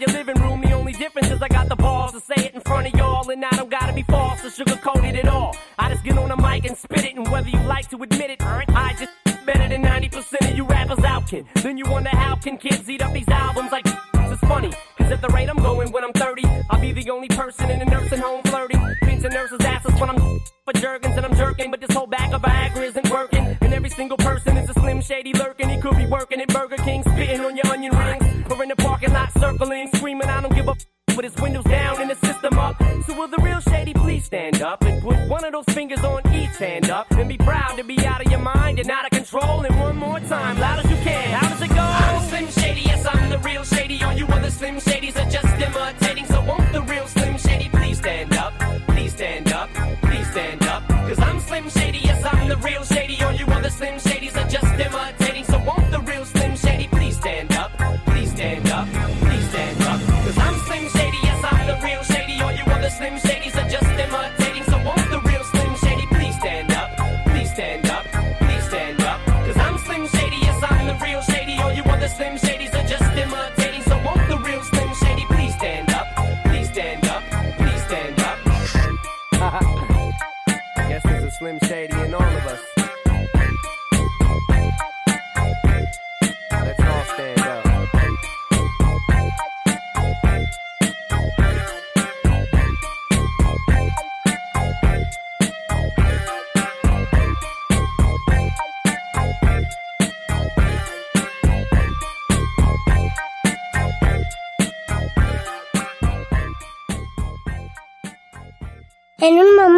your 0.00 0.10
living 0.10 0.40
room. 0.40 0.60
The 0.62 0.72
only 0.72 0.92
difference 0.92 1.30
is 1.30 1.42
I 1.42 1.48
got 1.48 1.68
the 1.68 1.76
balls 1.76 2.12
to 2.12 2.20
say 2.20 2.46
it 2.46 2.54
in 2.54 2.60
front 2.62 2.86
of 2.86 2.94
y'all. 2.94 3.28
And 3.30 3.44
I 3.44 3.50
don't 3.50 3.70
gotta 3.70 3.92
be 3.92 4.02
false 4.02 4.44
or 4.44 4.48
sugarcoated 4.48 5.16
at 5.16 5.28
all. 5.28 5.56
I 5.78 5.90
just 5.92 6.04
get 6.04 6.16
on 6.16 6.28
the 6.28 6.36
mic 6.36 6.64
and 6.64 6.76
spit 6.76 7.04
it. 7.04 7.16
And 7.16 7.28
whether 7.30 7.48
you 7.48 7.60
like 7.64 7.88
to 7.90 8.02
admit 8.02 8.30
it, 8.30 8.42
I 8.42 8.94
just 8.98 9.12
better 9.44 9.68
than 9.68 9.82
90% 9.82 10.50
of 10.50 10.56
you 10.56 10.64
rappers 10.64 11.04
out, 11.04 11.26
kid. 11.26 11.46
Then 11.54 11.76
you 11.76 11.84
wonder 11.86 12.10
how 12.10 12.36
can 12.36 12.56
kids 12.56 12.88
eat 12.88 13.02
up 13.02 13.12
these 13.12 13.28
albums 13.28 13.72
like 13.72 13.84
it's 13.86 14.40
funny. 14.42 14.70
Cause 14.96 15.10
at 15.10 15.20
the 15.20 15.28
rate 15.28 15.48
I'm 15.48 15.56
going 15.56 15.90
when 15.92 16.04
I'm 16.04 16.12
30, 16.12 16.44
I'll 16.70 16.80
be 16.80 16.92
the 16.92 17.10
only 17.10 17.28
person 17.28 17.70
in 17.70 17.82
a 17.82 17.84
nursing 17.84 18.20
home 18.20 18.42
flirting. 18.44 18.80
Pinching 19.02 19.32
nurses' 19.32 19.60
asses 19.60 19.92
when 20.00 20.10
I'm 20.10 20.40
for 20.64 20.72
jerkins 20.74 21.16
and 21.16 21.26
I'm 21.26 21.34
jerking. 21.34 21.70
But 21.70 21.80
this 21.80 21.94
whole 21.94 22.06
bag 22.06 22.32
of 22.32 22.42
Viagra 22.42 22.82
isn't 22.82 23.10
working. 23.10 23.56
And 23.60 23.74
every 23.74 23.90
single 23.90 24.16
person 24.16 24.56
is 24.56 24.70
a 24.70 24.74
slim 24.74 25.00
shady 25.00 25.32
lurking. 25.32 25.68
He 25.68 25.80
could 25.80 25.96
be 25.96 26.06
working 26.06 26.40
at 26.40 26.48
Burger 26.48 26.76
King, 26.76 27.02
spitting 27.02 27.40
on 27.40 27.56
your 27.56 27.66
onion 27.66 27.96
rings. 27.96 28.24
Or 28.50 28.62
in 28.62 28.68
the 28.68 28.80
lot 28.99 28.99
circling, 29.38 29.88
screaming, 29.94 30.28
I 30.28 30.40
don't 30.40 30.54
give 30.54 30.68
a 30.68 30.72
f- 30.72 31.16
with 31.16 31.24
his 31.24 31.36
windows 31.42 31.64
down 31.64 32.00
and 32.00 32.10
the 32.10 32.14
system 32.26 32.58
up. 32.58 32.76
So 33.06 33.14
will 33.18 33.28
the 33.28 33.38
real 33.38 33.60
shady 33.60 33.92
please 33.94 34.24
stand 34.24 34.62
up 34.62 34.82
and 34.84 35.02
put 35.02 35.16
one 35.28 35.44
of 35.44 35.52
those 35.52 35.74
fingers 35.74 36.00
on 36.00 36.20
each 36.34 36.56
hand 36.56 36.90
up 36.90 37.10
and 37.12 37.28
be 37.28 37.36
proud 37.36 37.76
to 37.76 37.84
be 37.84 37.98
out 38.06 38.24
of 38.24 38.30
your 38.30 38.40
mind 38.40 38.78
and 38.78 38.90
out 38.90 39.04
of 39.04 39.10
control. 39.10 39.62
And 39.62 39.78
one 39.80 39.96
more 39.96 40.20
time, 40.20 40.58
loud 40.58 40.84
as 40.84 40.90
you 40.90 40.96
can. 40.98 41.30
How 41.34 41.48
does 41.48 41.62
it 41.62 41.68
go? 41.68 41.80
I'm 41.80 42.22
Slim 42.28 42.48
Shady, 42.48 42.82
yes, 42.82 43.06
I'm 43.06 43.30
the 43.30 43.38
real 43.38 43.64
shady. 43.64 44.02
All 44.02 44.12
you 44.12 44.26
other 44.26 44.50
Slim 44.50 44.76
Shadys 44.76 44.89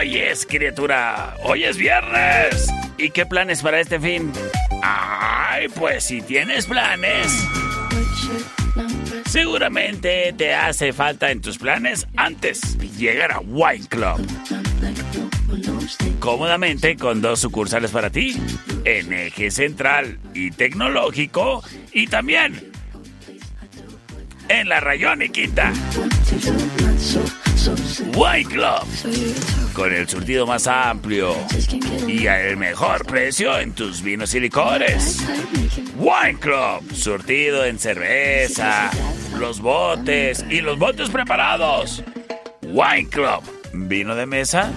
Hoy 0.00 0.16
es 0.16 0.46
criatura, 0.46 1.36
hoy 1.42 1.64
es 1.64 1.76
viernes. 1.76 2.68
¿Y 2.96 3.10
qué 3.10 3.26
planes 3.26 3.60
para 3.60 3.80
este 3.80 4.00
fin? 4.00 4.32
Ay, 4.82 5.68
pues 5.68 6.04
si 6.04 6.22
tienes 6.22 6.64
planes. 6.64 7.46
Seguramente 9.26 10.32
te 10.34 10.54
hace 10.54 10.94
falta 10.94 11.30
en 11.30 11.42
tus 11.42 11.58
planes 11.58 12.06
antes 12.16 12.78
llegar 12.96 13.30
a 13.30 13.40
Wine 13.40 13.88
Club. 13.88 14.26
Cómodamente 16.18 16.96
con 16.96 17.20
dos 17.20 17.40
sucursales 17.40 17.90
para 17.90 18.08
ti, 18.08 18.40
en 18.86 19.12
eje 19.12 19.50
central 19.50 20.18
y 20.32 20.50
tecnológico 20.50 21.62
y 21.92 22.06
también 22.06 22.72
en 24.48 24.66
la 24.66 24.80
Rayón 24.80 25.20
y 25.20 25.28
Quinta. 25.28 25.74
Wine 27.60 28.48
Club, 28.48 29.74
con 29.74 29.92
el 29.92 30.08
surtido 30.08 30.46
más 30.46 30.66
amplio 30.66 31.34
y 32.08 32.26
el 32.26 32.56
mejor 32.56 33.04
precio 33.04 33.58
en 33.58 33.72
tus 33.72 34.00
vinos 34.00 34.34
y 34.34 34.40
licores. 34.40 35.18
Wine 35.96 36.38
Club, 36.38 36.90
surtido 36.94 37.66
en 37.66 37.78
cerveza, 37.78 38.90
los 39.38 39.60
botes 39.60 40.42
y 40.48 40.62
los 40.62 40.78
botes 40.78 41.10
preparados. 41.10 42.02
Wine 42.62 43.08
Club, 43.10 43.42
vino 43.74 44.14
de 44.14 44.24
mesa. 44.24 44.72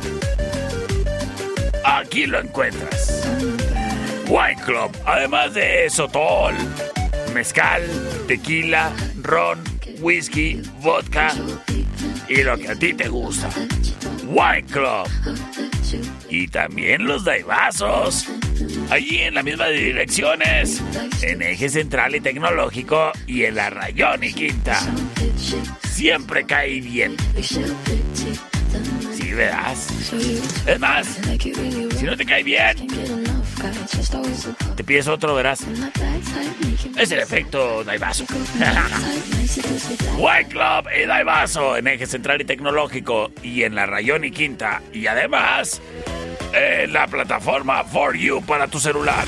Aquí 1.85 2.25
lo 2.25 2.41
encuentras. 2.41 3.25
Wine 4.27 4.61
Club, 4.65 4.91
además 5.05 5.53
de 5.53 5.89
sotol, 5.89 6.53
mezcal, 7.33 7.81
tequila, 8.27 8.91
ron, 9.21 9.63
whisky, 10.01 10.61
vodka 10.81 11.33
y 12.27 12.43
lo 12.43 12.57
que 12.57 12.69
a 12.69 12.75
ti 12.75 12.93
te 12.93 13.07
gusta. 13.07 13.49
Wine 14.25 14.65
Club. 14.71 15.07
Y 16.29 16.47
también 16.47 17.05
los 17.05 17.23
daibazos. 17.23 18.27
Allí 18.89 19.19
en 19.19 19.35
las 19.35 19.43
mismas 19.43 19.71
direcciones. 19.71 20.81
En 21.21 21.41
eje 21.41 21.69
central 21.69 22.15
y 22.15 22.21
tecnológico 22.21 23.11
y 23.27 23.43
en 23.43 23.55
la 23.55 23.69
Rayón 23.69 24.23
y 24.23 24.33
Quinta. 24.33 24.79
Siempre 25.83 26.45
cae 26.45 26.81
bien. 26.81 27.15
Si 29.33 29.37
verás. 29.37 29.87
Es 30.67 30.79
más, 30.79 31.07
si 31.97 32.05
no 32.05 32.15
te 32.15 32.23
cae 32.23 32.43
bien, 32.43 32.87
te 34.75 34.83
pides 34.83 35.07
otro, 35.07 35.33
verás. 35.33 35.61
Es 36.95 37.11
el 37.11 37.19
efecto 37.19 37.83
Daivaso. 37.83 38.25
White 40.17 40.49
Club 40.49 40.87
y 40.95 41.07
Daivaso 41.07 41.75
en 41.77 41.87
eje 41.87 42.05
central 42.05 42.41
y 42.41 42.45
tecnológico 42.45 43.31
y 43.41 43.63
en 43.63 43.73
la 43.73 43.87
Rayón 43.87 44.23
y 44.23 44.29
Quinta. 44.29 44.83
Y 44.93 45.07
además, 45.07 45.81
en 46.53 46.93
la 46.93 47.07
plataforma 47.07 47.83
For 47.85 48.15
You 48.15 48.39
para 48.45 48.67
tu 48.67 48.79
celular. 48.79 49.25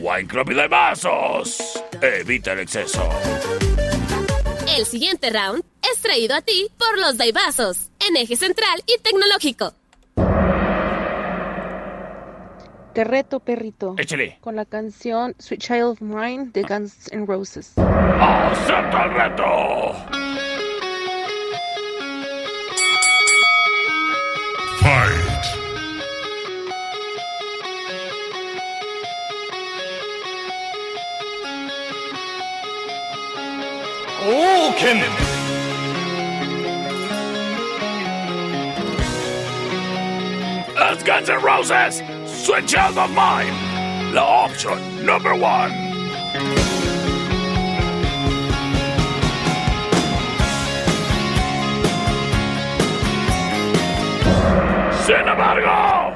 White 0.00 0.26
Club 0.26 0.50
y 0.50 0.54
Daivasos. 0.54 1.84
Evita 2.02 2.52
el 2.54 2.58
exceso. 2.60 3.08
El 4.76 4.84
siguiente 4.84 5.30
round 5.30 5.62
es 5.92 6.02
traído 6.02 6.34
a 6.34 6.42
ti 6.42 6.68
por 6.76 6.98
los 6.98 7.16
Daibazos, 7.16 7.90
en 8.08 8.16
eje 8.16 8.36
central 8.36 8.82
y 8.86 8.98
tecnológico. 8.98 9.74
Te 12.94 13.04
reto, 13.04 13.40
perrito. 13.40 13.94
Échale. 13.98 14.38
Con 14.40 14.56
la 14.56 14.64
canción 14.64 15.34
Sweet 15.38 15.60
Child 15.60 15.82
of 15.82 16.00
Mine 16.00 16.50
de 16.52 16.62
Guns 16.62 17.12
N' 17.12 17.26
Roses. 17.26 17.74
¡Acepta 17.76 19.04
el 19.04 19.12
reto! 19.12 19.92
Fight. 24.80 25.26
Oken! 34.24 35.35
That's 40.76 41.02
Guns 41.02 41.30
N' 41.30 41.42
Roses. 41.42 42.02
Switch 42.44 42.74
out 42.74 42.98
of 42.98 43.10
mine. 43.12 44.12
La 44.12 44.44
option 44.44 45.06
number 45.06 45.34
one. 45.34 45.70
Sin 55.06 55.26
embargo, 55.26 56.14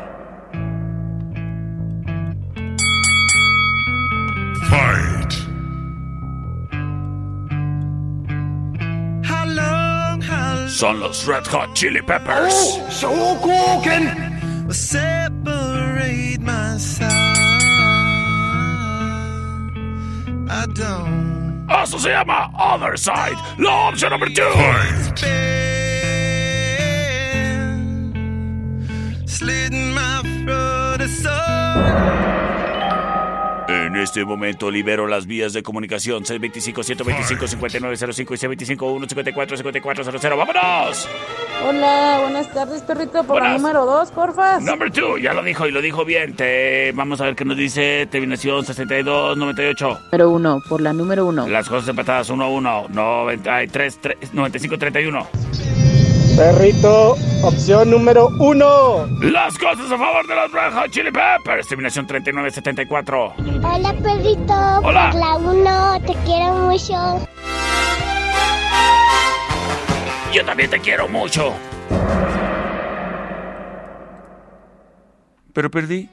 Fight. 4.68 5.32
How 9.24 9.46
long, 9.46 10.20
how 10.20 10.66
son 10.68 11.00
los 11.00 11.26
Red 11.26 11.46
Hot 11.46 11.74
Chili 11.74 12.02
Peppers. 12.02 12.52
Shogoken 12.90 14.29
will 14.70 14.74
separate 14.74 16.40
my 16.40 16.76
side. 16.76 17.08
I 20.48 20.66
don't 20.74 21.66
Eso 21.68 21.98
se 21.98 22.10
llama 22.10 22.50
Other 22.56 22.96
Side. 22.96 23.36
La 23.58 23.88
opción 23.88 24.10
number 24.10 24.28
two. 24.28 24.44
slitting 29.26 29.92
my 29.92 30.22
throat 30.44 31.00
aside. 31.00 32.49
En 33.90 33.96
este 33.96 34.24
momento 34.24 34.70
libero 34.70 35.08
las 35.08 35.26
vías 35.26 35.52
de 35.52 35.64
comunicación 35.64 36.22
625-125-5905 36.22 38.20
y 38.20 38.22
625-154-5400. 38.76 40.36
¡Vámonos! 40.36 41.08
Hola, 41.66 42.20
buenas 42.22 42.54
tardes, 42.54 42.82
perrito. 42.82 43.24
Por 43.24 43.42
la 43.42 43.58
número 43.58 43.84
dos, 43.84 44.12
porfas. 44.12 44.62
Number 44.62 44.92
two, 44.92 45.18
ya 45.18 45.34
lo 45.34 45.42
dijo 45.42 45.66
y 45.66 45.72
lo 45.72 45.82
dijo 45.82 46.04
bien. 46.04 46.36
Te... 46.36 46.92
Vamos 46.92 47.20
a 47.20 47.24
ver 47.24 47.34
qué 47.34 47.44
nos 47.44 47.56
dice 47.56 48.06
terminación 48.08 48.64
6298. 48.64 49.98
Número 50.12 50.30
uno, 50.30 50.62
por 50.68 50.80
la 50.80 50.92
número 50.92 51.26
uno. 51.26 51.48
Las 51.48 51.68
cosas 51.68 51.88
empatadas 51.88 52.30
1 52.30 52.44
a 52.44 52.48
1, 52.48 52.86
93, 52.90 53.98
95 54.32 54.78
31. 54.78 55.26
Perrito, 56.40 57.18
opción 57.42 57.90
número 57.90 58.28
uno. 58.38 59.06
Las 59.20 59.58
cosas 59.58 59.92
a 59.92 59.98
favor 59.98 60.26
de 60.26 60.34
los 60.34 60.50
Red 60.50 60.72
Hot 60.72 60.90
Chili 60.90 61.10
Peppers, 61.12 61.68
terminación 61.68 62.06
3974. 62.06 63.34
Hola, 63.62 63.94
perrito. 64.02 64.54
Hola. 64.82 65.10
Por 65.10 65.20
la 65.20 65.36
uno, 65.36 66.00
te 66.00 66.14
quiero 66.24 66.54
mucho. 66.54 67.26
Yo 70.32 70.42
también 70.46 70.70
te 70.70 70.80
quiero 70.80 71.08
mucho. 71.08 71.52
Pero 75.52 75.70
perdí. 75.70 76.08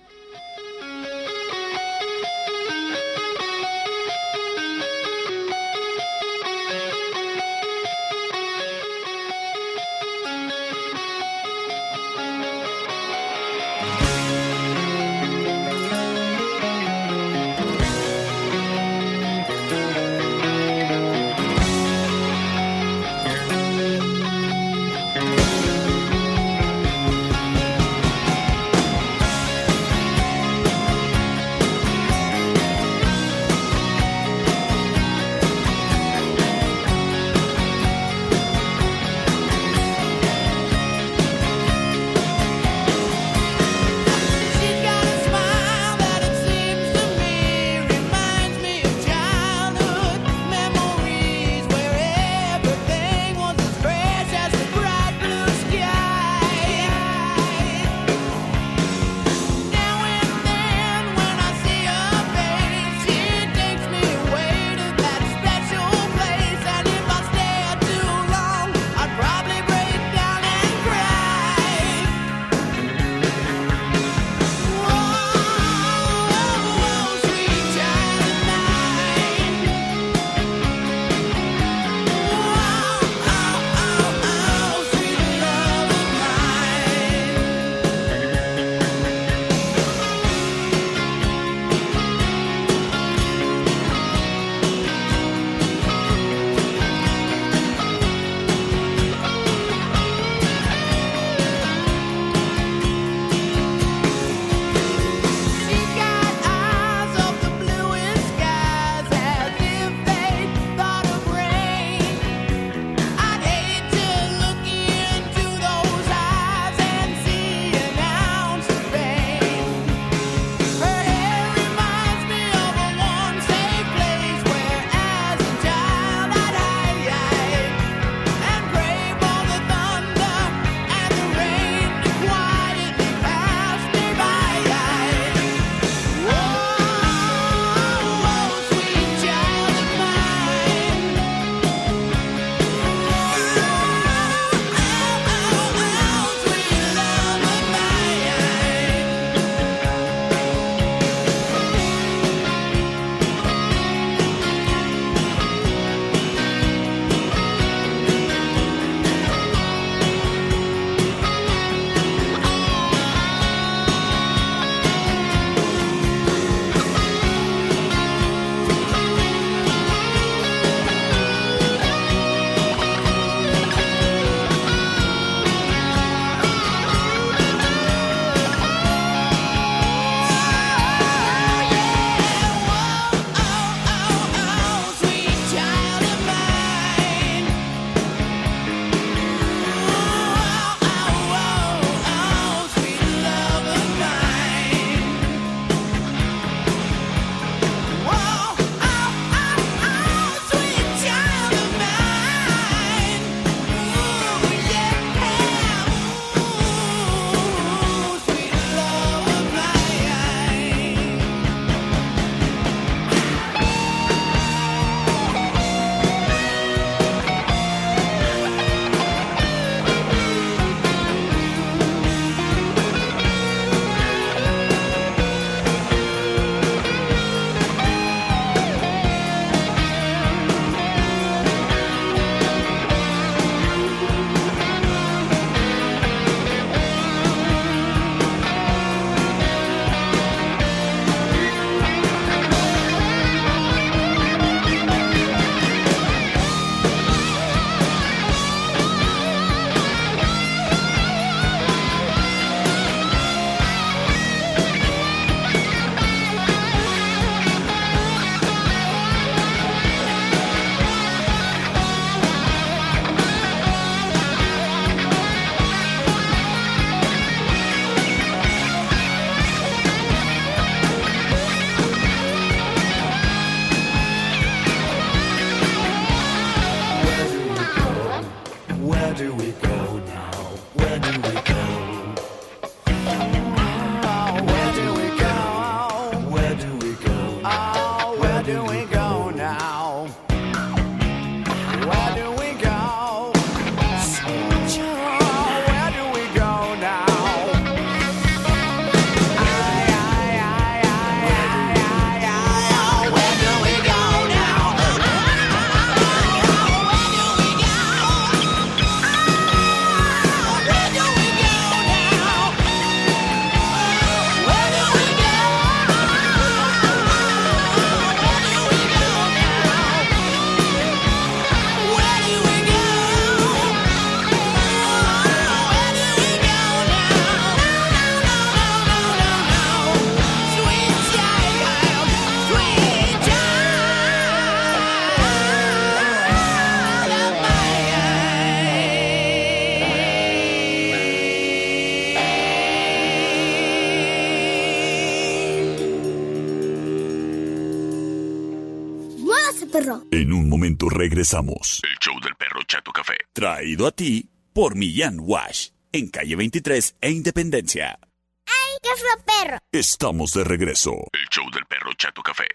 Perro! 349.78 350.04
En 350.12 350.34
un 350.34 350.50
momento 350.50 350.90
regresamos. 350.90 351.82
El 351.84 351.98
show 352.00 352.20
del 352.22 352.36
perro 352.36 352.62
Chato 352.68 352.92
Café. 352.92 353.16
Traído 353.34 353.88
a 353.88 353.92
ti 353.92 354.30
por 354.54 354.76
Millán 354.76 355.18
Wash. 355.20 355.70
En 355.92 356.10
calle 356.10 356.36
23 356.36 356.98
e 357.02 357.12
Independencia. 357.12 358.00
¡Ay, 358.46 358.78
qué 358.82 358.90
perro! 359.26 359.58
Estamos 359.72 360.34
de 360.34 360.44
regreso. 360.44 360.92
El 361.14 361.28
show 361.30 361.50
del 361.52 361.66
perro 361.66 361.92
Chato 361.98 362.22
Café. 362.22 362.46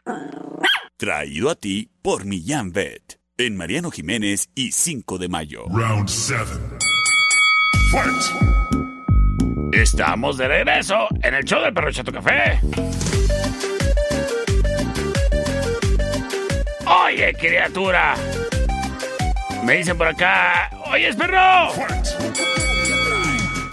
Traído 0.96 1.50
a 1.50 1.54
ti 1.54 1.90
por 2.02 2.24
Millán 2.24 2.72
Vet. 2.72 3.18
En 3.38 3.56
Mariano 3.56 3.90
Jiménez 3.90 4.50
y 4.54 4.72
5 4.72 5.18
de 5.18 5.28
mayo. 5.28 5.64
Round 5.70 6.08
7. 6.08 6.44
Estamos 9.72 10.36
de 10.38 10.48
regreso 10.48 11.08
en 11.22 11.34
el 11.34 11.44
show 11.44 11.62
del 11.62 11.72
perro 11.72 11.90
Chato 11.90 12.12
Café. 12.12 12.60
Oye, 16.94 17.32
criatura. 17.34 18.14
Me 19.64 19.78
dicen 19.78 19.96
por 19.96 20.08
acá. 20.08 20.70
Oye, 20.92 21.12
perro. 21.14 21.72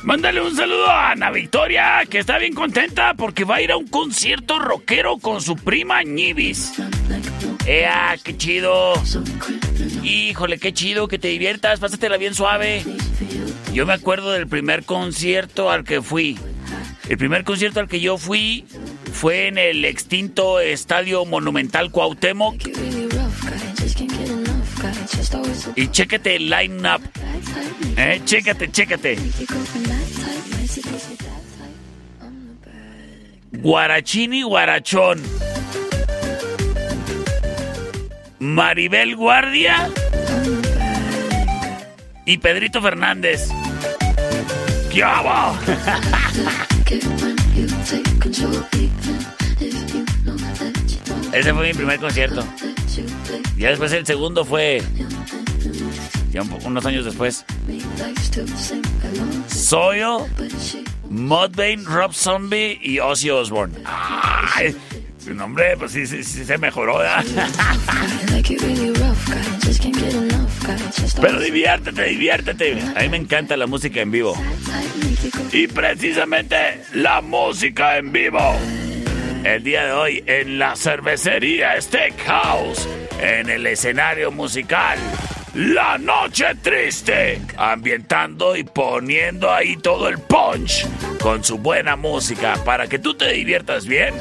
Mándale 0.04 0.42
un 0.42 0.56
saludo 0.56 0.88
a 0.88 1.12
Ana 1.12 1.30
Victoria, 1.30 2.02
que 2.10 2.20
está 2.20 2.38
bien 2.38 2.54
contenta 2.54 3.14
porque 3.16 3.44
va 3.44 3.58
a 3.58 3.62
ir 3.62 3.72
a 3.72 3.78
un 3.78 3.88
concierto 3.88 4.58
rockero 4.58 5.18
con 5.18 5.42
su 5.42 5.56
prima 5.56 6.02
Ñibis. 6.04 6.74
¡Ea, 7.66 8.16
qué 8.24 8.38
chido! 8.38 8.94
Híjole, 10.04 10.58
qué 10.58 10.74
chido, 10.74 11.08
que 11.08 11.20
te 11.20 11.28
diviertas, 11.28 11.80
pásatela 11.80 12.18
bien 12.18 12.34
suave. 12.34 12.84
Yo 13.74 13.86
me 13.86 13.94
acuerdo 13.94 14.32
del 14.32 14.48
primer 14.48 14.86
concierto 14.86 15.70
al 15.70 15.84
que 15.84 16.02
fui. 16.02 16.40
El 17.08 17.18
primer 17.18 17.44
concierto 17.44 17.80
al 17.80 17.88
que 17.88 18.00
yo 18.00 18.18
fui 18.18 18.66
fue 19.14 19.48
en 19.48 19.58
el 19.58 19.86
extinto 19.86 20.60
Estadio 20.60 21.26
Monumental 21.26 21.92
Cuauhtémoc. 21.92 22.56
Y 25.76 25.88
chécate 25.90 26.36
el 26.36 26.50
line-up. 26.50 27.02
Eh, 27.98 28.22
chécate, 28.26 28.72
chécate. 28.72 29.18
Guarachini 33.52 34.44
Guarachón. 34.44 35.22
Maribel 38.40 39.16
Guardia. 39.16 39.90
Y 42.26 42.38
Pedrito 42.38 42.82
Fernández. 42.82 43.50
¡Qué 44.92 45.04
hago? 45.04 45.58
Ese 51.34 51.54
fue 51.54 51.68
mi 51.68 51.74
primer 51.74 52.00
concierto. 52.00 52.44
Ya 53.58 53.70
después 53.70 53.92
el 53.94 54.06
segundo 54.06 54.46
fue. 54.46 54.82
Ya 56.32 56.44
unos 56.44 56.86
años 56.86 57.06
después. 57.06 57.46
Soyo, 59.48 60.26
Mudvayne, 61.10 61.84
Rob 61.86 62.14
Zombie 62.14 62.80
y 62.82 63.00
Ozzy 63.00 63.30
Osbourne. 63.30 63.76
Ay, 63.86 64.76
su 65.30 65.36
nombre, 65.36 65.78
pues 65.78 65.92
sí, 65.92 66.08
sí, 66.08 66.24
sí 66.24 66.44
se 66.44 66.58
mejoró. 66.58 67.00
Pero 71.22 71.40
diviértete, 71.40 72.04
diviértete. 72.06 72.82
A 72.96 73.02
mí 73.02 73.10
me 73.10 73.18
encanta 73.18 73.56
la 73.56 73.68
música 73.68 74.02
en 74.02 74.10
vivo. 74.10 74.36
Y 75.52 75.68
precisamente 75.68 76.82
la 76.94 77.22
música 77.22 77.98
en 77.98 78.12
vivo. 78.12 78.56
El 79.44 79.64
día 79.64 79.86
de 79.86 79.92
hoy 79.92 80.24
en 80.26 80.58
la 80.58 80.76
cervecería 80.76 81.80
Steakhouse, 81.80 82.88
en 83.22 83.50
el 83.50 83.68
escenario 83.68 84.32
musical. 84.32 84.98
La 85.54 85.98
Noche 86.00 86.46
Triste, 86.62 87.42
ambientando 87.58 88.56
y 88.56 88.64
poniendo 88.64 89.52
ahí 89.52 89.78
todo 89.78 90.08
el 90.08 90.18
punch 90.20 90.88
con 91.22 91.44
su 91.44 91.58
buena 91.58 91.96
música 91.96 92.56
para 92.66 92.88
que 92.88 92.98
tú 92.98 93.14
te 93.14 93.32
diviertas 93.32 93.86
bien. 93.86 94.14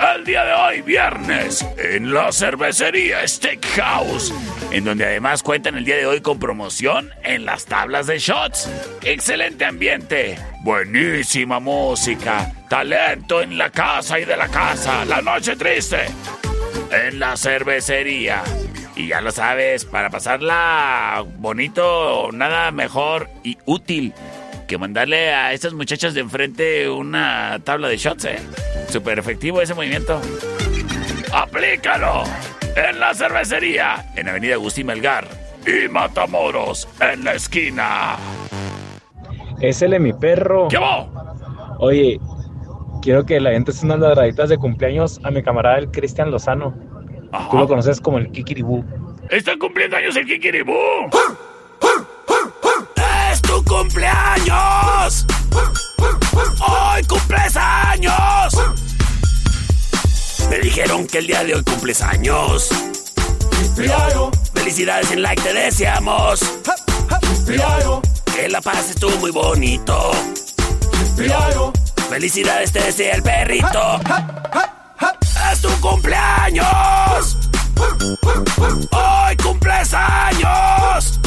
El 0.00 0.24
día 0.24 0.44
de 0.46 0.52
hoy, 0.54 0.80
viernes, 0.80 1.62
en 1.76 2.14
la 2.14 2.32
cervecería 2.32 3.26
Steakhouse, 3.28 4.32
en 4.70 4.84
donde 4.84 5.04
además 5.04 5.42
cuentan 5.42 5.76
el 5.76 5.84
día 5.84 5.96
de 5.96 6.06
hoy 6.06 6.22
con 6.22 6.38
promoción 6.38 7.10
en 7.22 7.44
las 7.44 7.66
tablas 7.66 8.06
de 8.06 8.18
shots. 8.18 8.70
Excelente 9.02 9.66
ambiente, 9.66 10.38
buenísima 10.62 11.60
música, 11.60 12.50
talento 12.70 13.42
en 13.42 13.58
la 13.58 13.68
casa 13.68 14.18
y 14.18 14.24
de 14.24 14.38
la 14.38 14.48
casa. 14.48 15.04
La 15.04 15.20
Noche 15.20 15.54
Triste, 15.56 16.06
en 16.90 17.20
la 17.20 17.36
cervecería. 17.36 18.42
Y 18.96 19.08
ya 19.08 19.20
lo 19.20 19.32
sabes, 19.32 19.84
para 19.84 20.08
pasarla 20.08 21.22
bonito, 21.36 22.30
nada 22.32 22.70
mejor 22.70 23.28
y 23.42 23.58
útil 23.66 24.14
que 24.70 24.78
mandarle 24.78 25.32
a 25.32 25.52
estas 25.52 25.74
muchachas 25.74 26.14
de 26.14 26.20
enfrente 26.20 26.88
una 26.88 27.58
tabla 27.64 27.88
de 27.88 27.96
shots, 27.96 28.24
¿eh? 28.26 28.38
Súper 28.88 29.18
efectivo 29.18 29.60
ese 29.60 29.74
movimiento. 29.74 30.20
¡Aplícalo! 31.32 32.22
En 32.76 33.00
la 33.00 33.12
cervecería, 33.12 34.12
en 34.14 34.28
Avenida 34.28 34.54
Agustín 34.54 34.86
Melgar 34.86 35.26
y 35.66 35.88
Matamoros, 35.88 36.86
en 37.00 37.24
la 37.24 37.34
esquina. 37.34 38.16
Es 39.60 39.82
el 39.82 39.90
de 39.90 39.98
mi 39.98 40.12
perro. 40.12 40.68
¿Qué 40.68 40.78
va? 40.78 41.08
Oye, 41.80 42.20
quiero 43.02 43.26
que 43.26 43.40
le 43.40 43.48
avientes 43.48 43.82
unas 43.82 43.98
ladraditas 43.98 44.50
de 44.50 44.56
cumpleaños 44.56 45.20
a 45.24 45.32
mi 45.32 45.42
camarada 45.42 45.78
el 45.78 45.90
Cristian 45.90 46.30
Lozano. 46.30 46.76
Tú 47.50 47.58
lo 47.58 47.66
conoces 47.66 48.00
como 48.00 48.18
el 48.18 48.30
Kikiribú. 48.30 48.84
¡Está 49.30 49.58
cumpliendo 49.58 49.96
años 49.96 50.14
el 50.14 50.26
Kikiribú! 50.26 50.72
¡Es 51.10 52.06
tu 53.62 53.64
cumpleaños! 53.64 55.26
¡Hoy 56.66 57.02
cumples 57.04 57.56
años! 57.56 58.54
Me 60.48 60.58
dijeron 60.58 61.06
que 61.06 61.18
el 61.18 61.26
día 61.26 61.44
de 61.44 61.54
hoy 61.54 61.64
cumples 61.64 62.02
años. 62.02 62.68
Felicidades 64.54 65.10
en 65.12 65.22
like 65.22 65.42
te 65.42 65.52
deseamos. 65.52 66.40
Que 68.34 68.48
la 68.48 68.60
pases 68.60 68.96
tú 68.96 69.10
muy 69.18 69.30
bonito. 69.30 70.10
Felicidades 72.08 72.72
te 72.72 72.80
desea 72.80 73.14
el 73.14 73.22
perrito. 73.22 74.00
¡Es 75.52 75.60
tu 75.60 75.70
cumpleaños! 75.80 77.36
¡Hoy 78.90 79.36
cumples 79.36 79.94
años! 79.94 81.20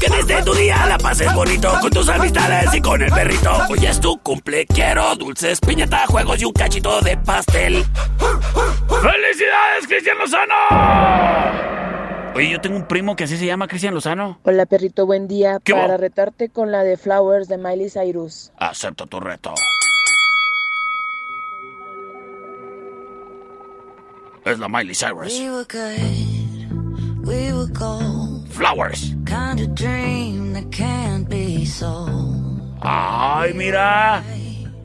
Que 0.00 0.08
desde 0.08 0.42
tu 0.42 0.54
día 0.54 0.86
la 0.86 0.98
pases 0.98 1.32
bonito 1.34 1.72
con 1.80 1.90
tus 1.90 2.08
amistades 2.08 2.74
y 2.74 2.80
con 2.80 3.02
el 3.02 3.10
perrito. 3.10 3.50
Hoy 3.68 3.86
es 3.86 4.00
tu 4.00 4.18
cumple, 4.18 4.66
quiero 4.66 5.14
dulces, 5.16 5.60
piñata, 5.60 6.06
juegos 6.06 6.40
y 6.40 6.44
un 6.44 6.52
cachito 6.52 7.00
de 7.00 7.16
pastel. 7.16 7.84
¡Felicidades, 8.88 9.86
Cristian 9.86 10.18
Lozano! 10.18 10.54
Oye, 12.34 12.50
yo 12.50 12.60
tengo 12.60 12.76
un 12.76 12.86
primo 12.88 13.14
que 13.14 13.24
así 13.24 13.36
se 13.36 13.46
llama 13.46 13.68
Cristian 13.68 13.94
Lozano. 13.94 14.40
Hola 14.42 14.66
perrito, 14.66 15.06
buen 15.06 15.28
día. 15.28 15.60
¿Qué 15.62 15.72
Para 15.72 15.96
retarte 15.96 16.48
con 16.48 16.72
la 16.72 16.82
de 16.82 16.96
Flowers 16.96 17.46
de 17.48 17.58
Miley 17.58 17.90
Cyrus. 17.90 18.50
Acepto 18.58 19.06
tu 19.06 19.20
reto. 19.20 19.54
Es 24.44 24.58
la 24.58 24.68
Miley 24.68 24.94
Cyrus. 24.94 25.38
We 25.38 25.50
were 25.50 25.64
good, 25.64 27.26
we 27.26 27.52
were 27.52 27.70
gold. 27.72 28.43
Flowers. 28.54 29.16
Kind 29.26 29.58
of 29.58 29.74
dream 29.74 30.52
that 30.52 30.70
can't 30.70 31.28
be 31.28 31.64
sold. 31.66 32.62
Ay, 32.80 33.52
mira. 33.52 34.22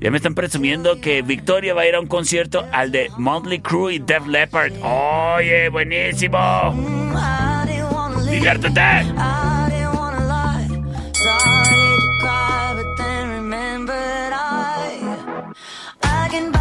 Ya 0.02 0.10
me 0.10 0.18
están 0.18 0.34
presumiendo 0.34 1.00
que 1.00 1.22
Victoria 1.22 1.76
va 1.76 1.82
a 1.82 1.88
ir 1.88 1.94
a 1.94 2.00
un 2.00 2.08
concierto 2.08 2.66
al 2.72 2.92
de 2.92 3.12
Motley 3.18 3.60
Crue 3.60 3.94
y 3.94 4.00
Def 4.00 4.26
Leppard. 4.26 4.74
Oye, 4.82 5.70
buenísimo. 5.70 6.74
Diviértete. 8.26 8.82
I 16.02 16.28
didn't 16.32 16.60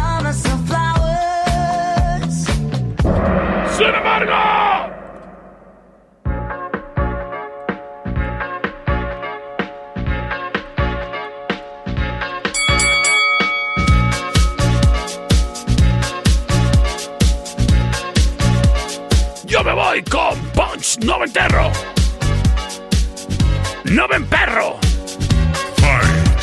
voy 19.99 20.03
con 20.03 20.39
Punch 20.51 20.99
Noventerro. 20.99 21.71
Noven 23.85 24.25
Perro. 24.25 24.77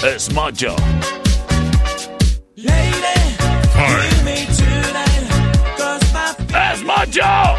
Es 0.04 0.32
Mojo. 0.32 0.76
Es 6.72 6.82
Mojo. 6.82 7.58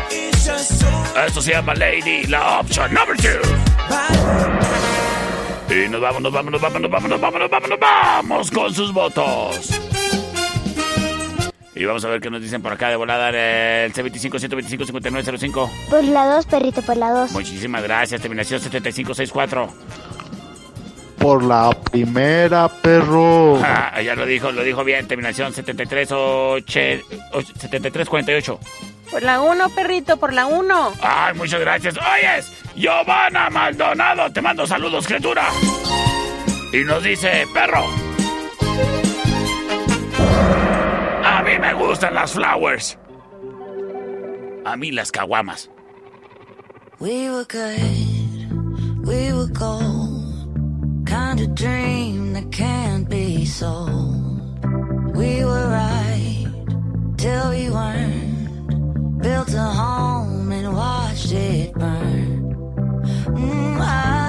Esto 1.26 1.42
se 1.42 1.52
llama 1.52 1.74
Lady, 1.76 2.24
la 2.28 2.60
option 2.60 2.94
number 2.94 3.18
two. 3.18 3.42
Y 5.70 5.90
nos 5.90 6.02
vamos, 6.02 6.22
nos 6.22 6.32
vamos, 6.32 6.52
nos 6.52 6.62
vamos, 6.62 6.82
nos 6.82 6.92
vamos, 6.92 7.10
nos 7.10 7.22
vamos, 7.22 7.40
nos 7.40 7.50
vamos, 7.50 7.70
nos 7.70 7.80
vamos 7.80 8.52
con 8.52 8.74
sus 8.74 8.94
votos. 8.94 9.97
Y 11.78 11.86
vamos 11.86 12.04
a 12.06 12.08
ver 12.10 12.20
qué 12.20 12.30
nos 12.30 12.42
dicen 12.42 12.62
por 12.62 12.74
acá 12.74 12.90
de 12.90 12.96
volada 12.96 13.30
el 13.30 13.94
C25-125-5905. 13.94 15.70
Por 15.90 16.04
la 16.06 16.26
2, 16.26 16.46
perrito, 16.48 16.82
por 16.82 16.98
la 16.98 17.12
2. 17.12 17.32
Muchísimas 17.32 17.84
gracias. 17.84 18.20
Terminación 18.22 18.60
7564. 18.60 19.70
Por 21.20 21.44
la 21.44 21.70
primera, 21.92 22.68
perro. 22.70 23.60
Ah, 23.64 24.02
ya 24.02 24.16
lo 24.16 24.26
dijo, 24.26 24.52
lo 24.52 24.64
dijo 24.64 24.84
bien. 24.84 25.08
Terminación 25.08 25.54
73 25.54 26.12
oche- 26.12 27.04
och- 27.34 27.44
7348. 27.60 28.60
Por 29.12 29.24
la 29.24 29.40
1, 29.42 29.70
perrito, 29.70 30.18
por 30.18 30.34
la 30.34 30.46
1. 30.46 30.94
Ay, 31.02 31.34
muchas 31.36 31.60
gracias. 31.60 31.96
Oyes, 31.98 32.52
Giovanna 32.76 33.50
Maldonado, 33.50 34.32
te 34.32 34.42
mando 34.42 34.66
saludos, 34.68 35.06
criatura. 35.08 35.48
Y 36.74 36.78
nos 36.86 37.02
dice, 37.04 37.46
perro. 37.54 37.86
Mí 41.58 41.62
me 41.62 41.74
gustan 41.74 42.14
las 42.14 42.32
flowers. 42.32 42.98
A 44.66 44.76
mí 44.76 44.92
las 44.92 45.12
caguamas. 45.12 45.70
We 47.00 47.30
were 47.30 47.46
good, 47.46 49.06
we 49.06 49.34
were 49.34 49.48
gold. 49.48 51.06
Kind 51.06 51.40
of 51.40 51.56
dream 51.56 52.34
that 52.34 52.52
can't 52.52 53.08
be 53.10 53.46
sold. 53.46 54.66
We 55.16 55.46
were 55.46 55.70
right 55.70 56.48
till 57.18 57.50
we 57.50 57.70
weren't. 57.70 59.22
Built 59.22 59.54
a 59.54 59.64
home 59.64 60.52
and 60.52 60.76
watched 60.76 61.32
it 61.32 61.74
burn. 61.74 62.54
Mm, 63.36 63.82
I 63.82 64.27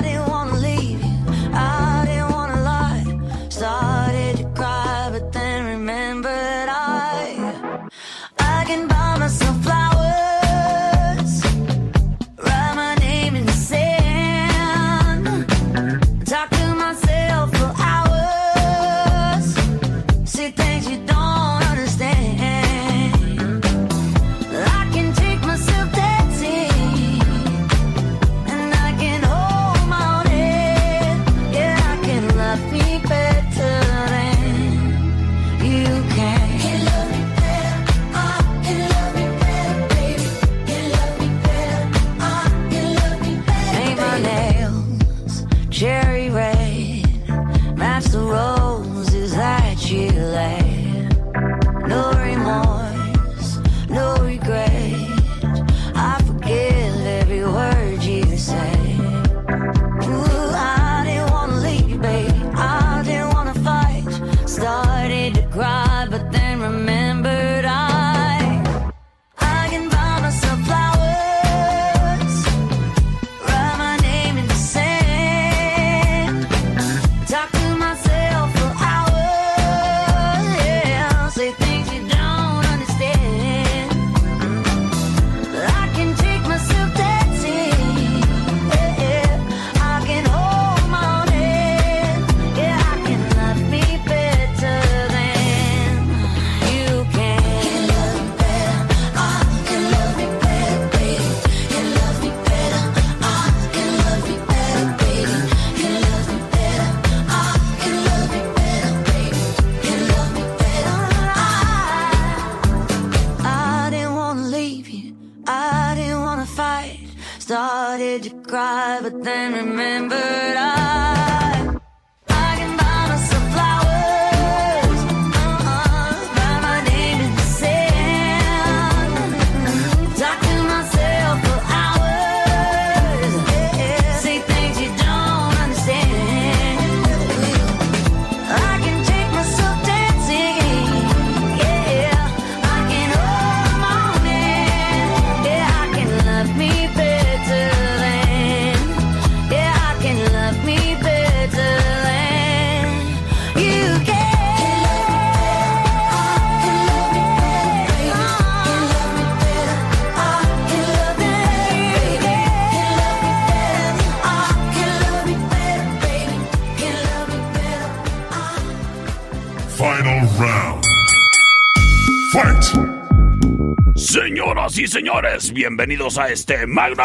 señores, 175.08 175.54
bienvenidos 175.54 176.18
a 176.18 176.28
este 176.28 176.66
magno. 176.66 177.02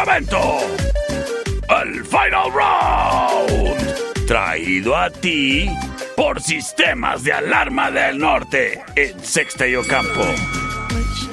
El 1.70 2.04
Final 2.04 2.52
Round. 2.52 4.26
Traído 4.26 4.94
a 4.94 5.08
ti 5.08 5.70
por 6.14 6.42
Sistemas 6.42 7.24
de 7.24 7.32
Alarma 7.32 7.90
del 7.90 8.18
Norte 8.18 8.82
en 8.94 9.18
Sexta 9.24 9.66
y 9.66 9.76
Ocampo. 9.76 10.22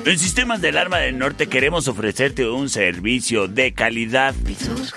En 0.06 0.18
Sistemas 0.18 0.62
de 0.62 0.70
Alarma 0.70 1.00
del 1.00 1.18
Norte 1.18 1.48
queremos 1.48 1.90
ofrecerte 1.90 2.50
un 2.50 2.70
servicio 2.70 3.50
de 3.50 3.74
calidad 3.74 4.34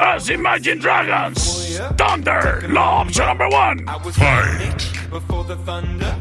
As 0.00 0.30
Imagine 0.30 0.78
Dragons. 0.78 1.78
Thunder. 1.96 2.64
Law 2.68 3.00
option 3.00 3.26
number 3.26 3.48
one. 3.48 3.84
Fight. 4.12 4.88
before 5.10 5.44
the 5.44 5.56
thunder. 5.66 6.14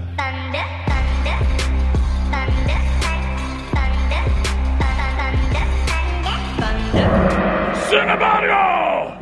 Sin 7.90 8.10
embargo. 8.10 9.14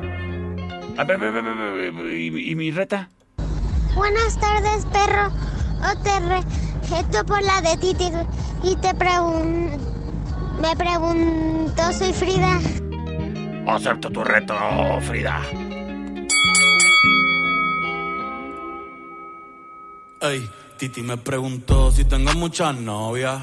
¿Y, 2.10 2.52
y 2.52 2.56
mi 2.56 2.72
reta? 2.72 3.10
Buenas 3.94 4.40
tardes, 4.40 4.86
perro. 4.86 5.32
O 5.84 5.96
te 6.02 6.20
reto 6.90 7.26
por 7.26 7.42
la 7.44 7.62
de 7.62 7.78
Titi 7.78 8.12
y 8.64 8.76
te 8.78 8.94
pregun 8.96 9.95
Me 10.61 10.76
pregunto, 10.76 11.94
soy 11.94 12.14
Frida. 12.14 12.60
Acepto 13.68 14.10
tu 14.10 14.23
reto, 14.23 14.56
Frida. 15.02 15.41
Ey, 20.22 20.49
Titi 20.77 21.02
me 21.02 21.18
preguntó 21.18 21.91
si 21.91 22.06
tengo 22.06 22.34
muchas 22.34 22.76
novias. 22.76 23.41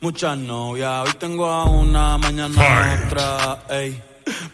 Muchas 0.00 0.36
novias. 0.38 1.06
Hoy 1.06 1.14
tengo 1.18 1.46
a 1.46 1.64
una, 1.64 2.18
mañana 2.18 2.54
a 2.62 3.06
otra. 3.06 3.58
Ey. 3.70 4.02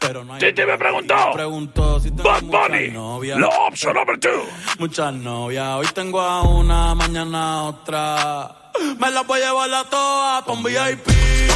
Pero 0.01 0.25
no 0.25 0.35
hay 0.35 0.41
Titi 0.41 0.63
me 0.65 0.77
preguntó. 0.77 1.15
Me 1.29 1.33
preguntó 1.35 2.01
si 2.01 2.11
tengo 2.11 2.25
Bad 2.29 2.43
muchas 2.43 2.69
Bunny. 2.69 2.89
novias. 2.89 3.39
La 3.39 3.49
option 3.49 3.95
number 3.95 4.19
two. 4.19 4.43
Muchas 4.79 5.15
novias. 5.15 5.69
Hoy 5.77 5.87
tengo 5.95 6.21
a 6.21 6.43
una, 6.43 6.95
mañana 6.95 7.53
a 7.55 7.63
otra. 7.65 8.57
Me 8.81 9.11
las 9.11 9.27
voy 9.27 9.41
a 9.43 9.47
llevar 9.47 9.75
a 9.75 9.85
todas 9.85 10.43
pa' 10.45 10.53
un 10.53 10.63
VIP, 10.63 11.07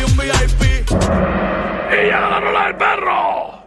un 0.06 0.16
VIP. 0.16 0.90
Y 0.90 2.08
ya 2.08 2.20
la 2.20 2.40
rola 2.40 2.66
del 2.66 2.76
perro. 2.76 3.64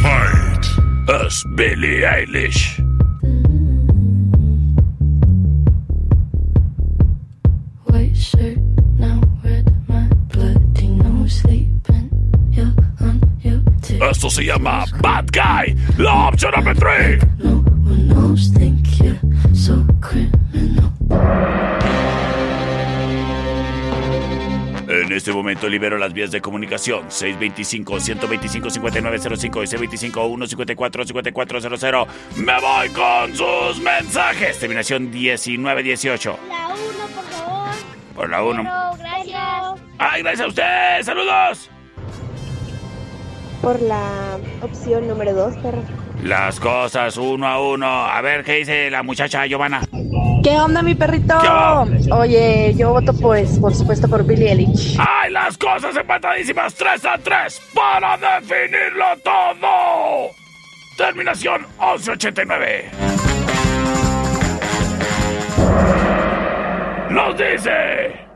Fight. 0.00 0.64
Es 1.26 1.44
Billie 1.56 2.06
Eilish. 2.06 2.76
White 7.86 8.14
shirt, 8.14 8.58
now 8.98 9.20
red, 9.42 9.66
my 9.88 10.08
bloody 10.28 10.88
nose 10.88 11.40
sleeping. 11.40 11.69
Esto 14.00 14.30
se 14.30 14.44
llama 14.44 14.84
Bad 15.02 15.26
Guy. 15.30 15.76
La 15.98 16.28
option 16.28 16.52
number 16.56 16.74
three. 16.74 17.18
No 17.38 17.62
one 17.84 18.08
knows, 18.08 18.50
think 18.52 18.80
you're 18.98 19.20
so 19.54 19.84
criminal. 20.00 20.90
En 24.88 25.12
este 25.12 25.32
momento 25.32 25.68
libero 25.68 25.98
las 25.98 26.12
vías 26.12 26.30
de 26.30 26.40
comunicación 26.40 27.08
625-125-5905 27.08 29.62
y 29.62 29.66
625-154-5400. 30.10 32.06
Me 32.36 32.60
voy 32.60 32.88
con 32.88 33.34
sus 33.36 33.80
mensajes. 33.80 34.58
Terminación 34.58 35.10
1918. 35.10 36.38
La 36.48 36.68
uno, 36.68 37.06
por 37.14 37.24
favor. 37.26 37.68
Por 38.16 38.30
la 38.30 38.42
1. 38.42 38.62
Pero, 38.62 38.96
gracias. 38.98 39.74
¡Ay, 39.98 40.22
gracias 40.22 40.46
a 40.46 40.48
usted! 40.48 41.02
¡Saludos! 41.02 41.70
Por 43.62 43.82
la 43.82 44.38
opción 44.62 45.06
número 45.06 45.34
2, 45.34 45.56
perro. 45.58 45.82
Las 46.22 46.58
cosas 46.60 47.16
uno 47.16 47.46
a 47.46 47.60
uno. 47.60 47.86
A 47.86 48.20
ver 48.22 48.42
qué 48.44 48.56
dice 48.56 48.90
la 48.90 49.02
muchacha 49.02 49.46
Giovanna. 49.46 49.82
¿Qué 50.42 50.58
onda, 50.58 50.82
mi 50.82 50.94
perrito? 50.94 51.38
Oye, 52.12 52.74
yo 52.74 52.90
voto 52.92 53.12
pues, 53.12 53.58
por 53.58 53.74
supuesto, 53.74 54.08
por 54.08 54.24
Billie 54.24 54.50
Eilish. 54.50 54.96
¡Ay, 54.98 55.30
las 55.30 55.58
cosas 55.58 55.94
empatadísimas! 55.94 56.74
¡3 56.78 57.04
a 57.04 57.18
3! 57.18 57.60
¡Para 57.74 58.16
definirlo 58.16 59.04
todo! 59.22 60.30
Terminación 60.96 61.66
1189. 61.78 62.90
Nos 67.10 67.36
dice. 67.36 68.26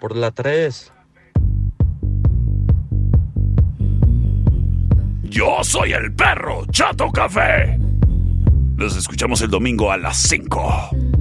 Por 0.00 0.16
la 0.16 0.30
3. 0.30 0.93
Yo 5.34 5.64
soy 5.64 5.92
el 5.92 6.14
perro 6.14 6.64
Chato 6.70 7.10
Café. 7.10 7.76
Nos 8.76 8.96
escuchamos 8.96 9.42
el 9.42 9.50
domingo 9.50 9.90
a 9.90 9.96
las 9.96 10.16
5. 10.16 11.13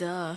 Duh. 0.00 0.36